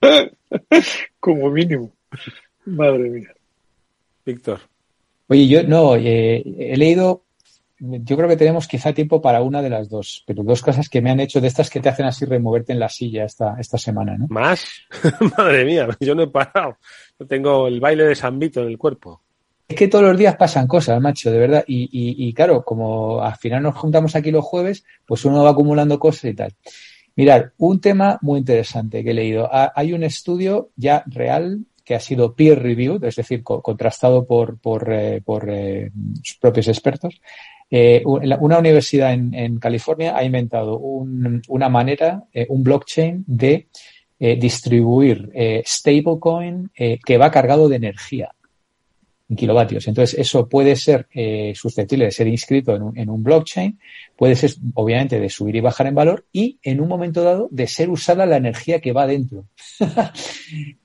[1.20, 1.92] Como mínimo.
[2.66, 3.34] Madre mía.
[4.26, 4.60] Víctor.
[5.28, 7.24] Oye, yo no, eh, he leído
[7.80, 11.02] yo creo que tenemos quizá tiempo para una de las dos, pero dos cosas que
[11.02, 13.78] me han hecho de estas que te hacen así removerte en la silla esta, esta
[13.78, 14.28] semana, ¿no?
[14.30, 14.66] ¿Más?
[15.38, 16.78] Madre mía, yo no he parado.
[17.20, 19.22] Yo tengo el baile de San Vito en el cuerpo.
[19.68, 21.64] Es que todos los días pasan cosas, macho, de verdad.
[21.68, 25.52] Y, y, y claro, como al final nos juntamos aquí los jueves, pues uno va
[25.52, 26.54] acumulando cosas y tal.
[27.16, 29.50] Mirad, un tema muy interesante que he leído.
[29.52, 34.94] Hay un estudio ya real que ha sido peer reviewed, es decir, contrastado por, por,
[34.94, 35.92] eh, por eh,
[36.24, 37.20] sus propios expertos,
[37.72, 43.68] eh, una universidad en, California ha inventado una manera, eh, un blockchain de
[44.20, 45.30] eh, distribuir
[45.66, 48.34] stablecoin que va cargado de energía
[49.30, 49.88] en kilovatios.
[49.88, 51.08] Entonces, eso puede ser
[51.56, 53.80] susceptible de ser inscrito en un, en un, blockchain,
[54.16, 57.68] puede ser, obviamente, de subir y bajar en valor y, en un momento dado, de
[57.68, 59.46] ser usada la energía que va dentro.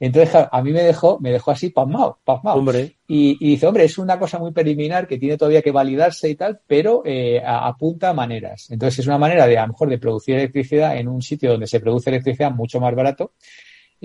[0.01, 2.59] Entonces, a mí me dejó, me dejó así pasmado, pasmado.
[2.59, 2.97] Hombre.
[3.09, 6.61] Y, dice, hombre, es una cosa muy preliminar que tiene todavía que validarse y tal,
[6.67, 8.71] pero eh, apunta a maneras.
[8.71, 11.67] Entonces, es una manera de, a lo mejor, de producir electricidad en un sitio donde
[11.67, 13.33] se produce electricidad mucho más barato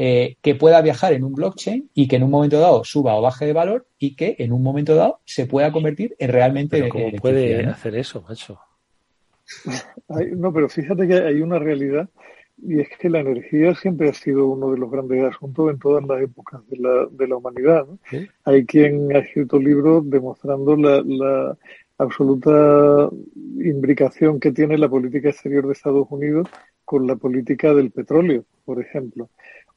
[0.02, 3.22] eh, que pueda viajar en un blockchain y que en un momento dado suba o
[3.22, 6.88] baje de valor y que en un momento dado se pueda convertir en realmente.
[6.88, 8.62] ¿Cómo puede hacer eso, macho?
[10.38, 12.08] no, pero fíjate que hay una realidad
[12.66, 16.02] y es que la energía siempre ha sido uno de los grandes asuntos en todas
[16.06, 17.86] las épocas de la, de la humanidad.
[18.46, 21.58] Hay quien ha escrito libros demostrando la, la
[21.98, 26.48] absoluta imbricación que tiene la política exterior de Estados Unidos
[26.86, 29.30] con la política del petróleo, por ejemplo.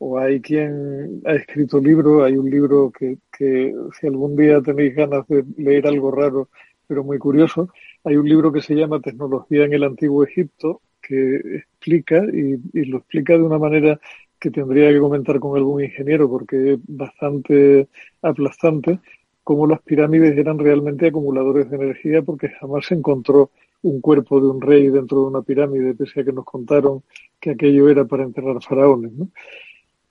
[0.05, 4.97] O hay quien ha escrito libros, hay un libro que, que si algún día tenéis
[4.97, 6.49] ganas de leer algo raro,
[6.89, 7.69] pero muy curioso,
[8.03, 12.99] hay un libro que se llama Tecnología en el Antiguo Egipto, que explica y, lo
[12.99, 14.01] explica de una manera
[14.41, 17.87] que tendría que comentar con algún ingeniero porque es bastante
[18.23, 18.99] aplastante,
[19.45, 24.49] cómo las pirámides eran realmente acumuladores de energía porque jamás se encontró un cuerpo de
[24.49, 27.05] un rey dentro de una pirámide, pese a que nos contaron
[27.39, 29.13] que aquello era para enterrar faraones.
[29.13, 29.29] ¿no?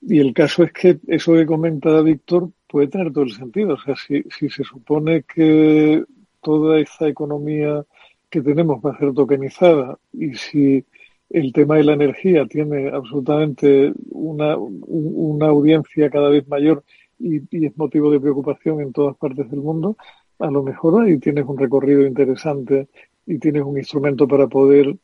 [0.02, 3.74] Y el caso es que eso que comenta Víctor puede tener todo el sentido.
[3.74, 6.04] O sea, si, si se supone que
[6.40, 7.84] toda esa economía
[8.28, 10.84] que tenemos va a ser tokenizada y si
[11.30, 16.84] el tema de la energía tiene absolutamente una, una audiencia cada vez mayor
[17.18, 19.96] y, es motivo de preocupación en todas partes del mundo,
[20.38, 22.88] a lo mejor ahí tienes un recorrido interesante
[23.26, 24.96] y tienes un instrumento para poder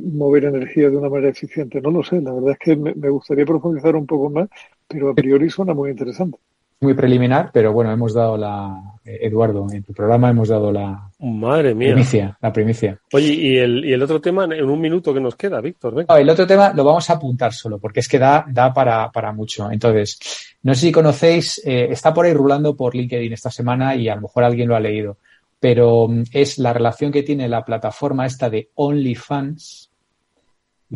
[0.00, 1.80] mover energía de una manera eficiente.
[1.80, 4.48] No lo sé, la verdad es que me, me gustaría profundizar un poco más,
[4.88, 6.38] pero a priori suena muy interesante
[6.80, 8.74] muy preliminar, pero bueno, hemos dado la,
[9.04, 11.88] eh, Eduardo, en tu programa hemos dado la Madre mía.
[11.92, 12.38] primicia.
[12.40, 12.98] La primicia.
[13.12, 16.06] Oye, ¿y el, y el otro tema en un minuto que nos queda, Víctor?
[16.08, 19.30] el otro tema lo vamos a apuntar solo, porque es que da, da para, para
[19.32, 19.70] mucho.
[19.70, 20.18] Entonces,
[20.62, 24.14] no sé si conocéis, eh, está por ahí rulando por LinkedIn esta semana y a
[24.14, 25.18] lo mejor alguien lo ha leído,
[25.58, 29.89] pero mm, es la relación que tiene la plataforma esta de OnlyFans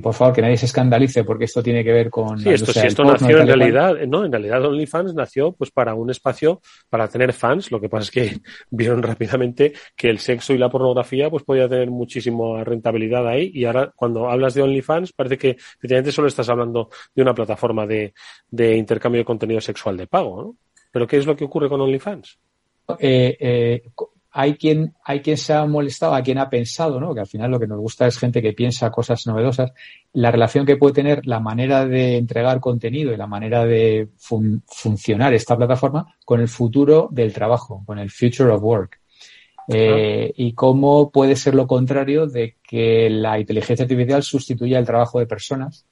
[0.03, 2.39] por favor, que nadie se escandalice porque esto tiene que ver con...
[2.39, 6.11] Sí, esto, si esto nació en realidad, no, en realidad OnlyFans nació pues para un
[6.11, 8.41] espacio para tener fans, lo que pasa es que
[8.71, 13.65] vieron rápidamente que el sexo y la pornografía pues podía tener muchísima rentabilidad ahí y
[13.67, 18.15] ahora cuando hablas de OnlyFans parece que efectivamente solo estás hablando de una plataforma de,
[18.51, 20.57] de intercambio de contenido sexual de pago, ¿no?
[20.91, 22.39] Pero ¿qué es lo que ocurre con OnlyFans?
[22.99, 23.83] Eh, eh,
[24.37, 27.15] hay quien, hay quien se ha molestado, hay quien ha pensado, ¿no?
[27.15, 29.73] Que al final lo que nos gusta es gente que piensa cosas novedosas.
[30.13, 35.35] La relación que puede tener la manera de entregar contenido y la manera de funcionar
[35.35, 39.01] esta plataforma con el futuro del trabajo, con el future of work.
[39.69, 45.21] Eh, y cómo puede ser lo contrario de que la inteligencia artificial sustituya el trabajo
[45.21, 45.87] de personas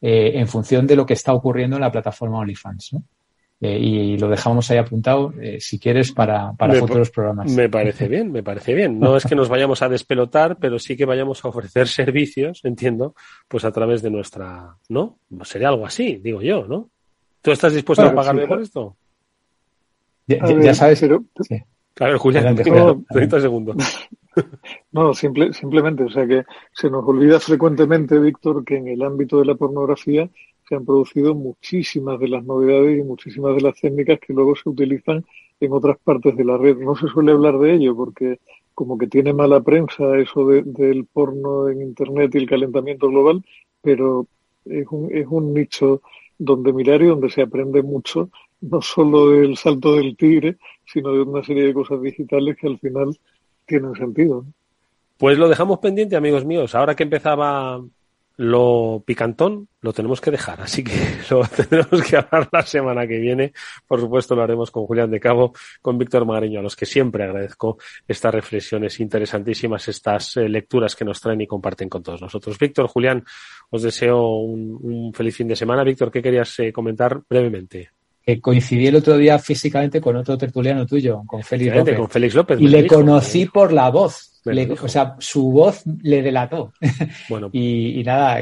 [0.00, 2.92] eh, en función de lo que está ocurriendo en la plataforma OnlyFans.
[2.92, 3.02] ¿no?
[3.62, 7.52] Eh, y lo dejamos ahí apuntado, eh, si quieres, para, para futuros programas.
[7.52, 8.98] Me parece bien, me parece bien.
[8.98, 13.14] No es que nos vayamos a despelotar, pero sí que vayamos a ofrecer servicios, entiendo,
[13.48, 15.18] pues a través de nuestra, ¿no?
[15.42, 16.88] Sería algo así, digo yo, ¿no?
[17.42, 18.96] ¿Tú estás dispuesto a pagarme por esto?
[20.26, 21.24] Ya, sabes, pero...
[21.98, 23.76] A ver, Julián, 30 segundos.
[24.92, 29.38] No, simple, simplemente, o sea que se nos olvida frecuentemente, Víctor, que en el ámbito
[29.38, 30.30] de la pornografía
[30.70, 34.68] se han producido muchísimas de las novedades y muchísimas de las técnicas que luego se
[34.68, 35.24] utilizan
[35.58, 36.78] en otras partes de la red.
[36.78, 38.38] No se suele hablar de ello porque
[38.72, 43.44] como que tiene mala prensa eso del porno en Internet y el calentamiento global,
[43.82, 44.28] pero
[44.64, 46.02] es un, es un nicho
[46.38, 50.56] donde mirar y donde se aprende mucho, no solo del salto del tigre,
[50.86, 53.18] sino de una serie de cosas digitales que al final
[53.66, 54.44] tienen sentido.
[55.18, 56.76] Pues lo dejamos pendiente, amigos míos.
[56.76, 57.82] Ahora que empezaba
[58.40, 60.92] lo picantón lo tenemos que dejar, así que
[61.30, 63.52] lo tenemos que hablar la semana que viene.
[63.86, 67.24] Por supuesto, lo haremos con Julián de Cabo, con Víctor Magariño, a los que siempre
[67.24, 67.76] agradezco
[68.08, 72.58] estas reflexiones interesantísimas, estas eh, lecturas que nos traen y comparten con todos nosotros.
[72.58, 73.22] Víctor, Julián,
[73.68, 75.84] os deseo un, feliz fin de semana.
[75.84, 77.90] Víctor, ¿qué querías eh, comentar brevemente?
[78.40, 81.96] coincidí el otro día físicamente con otro tertuliano tuyo, con Félix López.
[81.96, 86.72] Con Félix López y le conocí por la voz o sea, su voz le delató.
[87.28, 87.50] Bueno.
[87.52, 88.38] y, nada,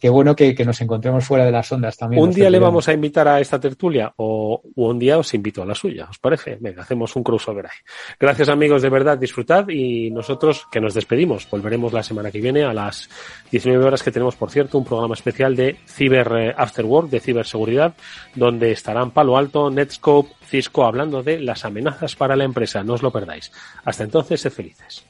[0.00, 2.22] qué bueno que, nos encontremos fuera de las ondas también.
[2.22, 5.66] Un día le vamos a invitar a esta tertulia o un día os invito a
[5.66, 6.56] la suya, ¿os parece?
[6.60, 7.78] Venga, hacemos un crossover ahí.
[8.18, 11.48] Gracias amigos, de verdad, disfrutad y nosotros que nos despedimos.
[11.50, 13.08] Volveremos la semana que viene a las
[13.50, 17.20] 19 horas que tenemos, por cierto, un programa especial de Cyber eh, After Work, de
[17.20, 17.94] ciberseguridad,
[18.34, 20.30] donde estarán Palo Alto, Netscope,
[20.76, 22.82] Hablando de las amenazas para la empresa.
[22.84, 23.52] No os lo perdáis.
[23.84, 25.04] Hasta entonces, sed felices.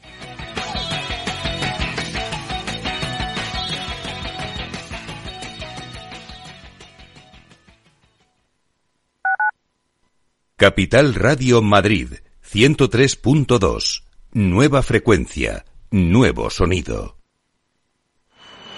[10.57, 12.09] Capital Radio Madrid
[12.51, 14.05] 103.2.
[14.32, 17.24] Nueva frecuencia, nuevo sonido.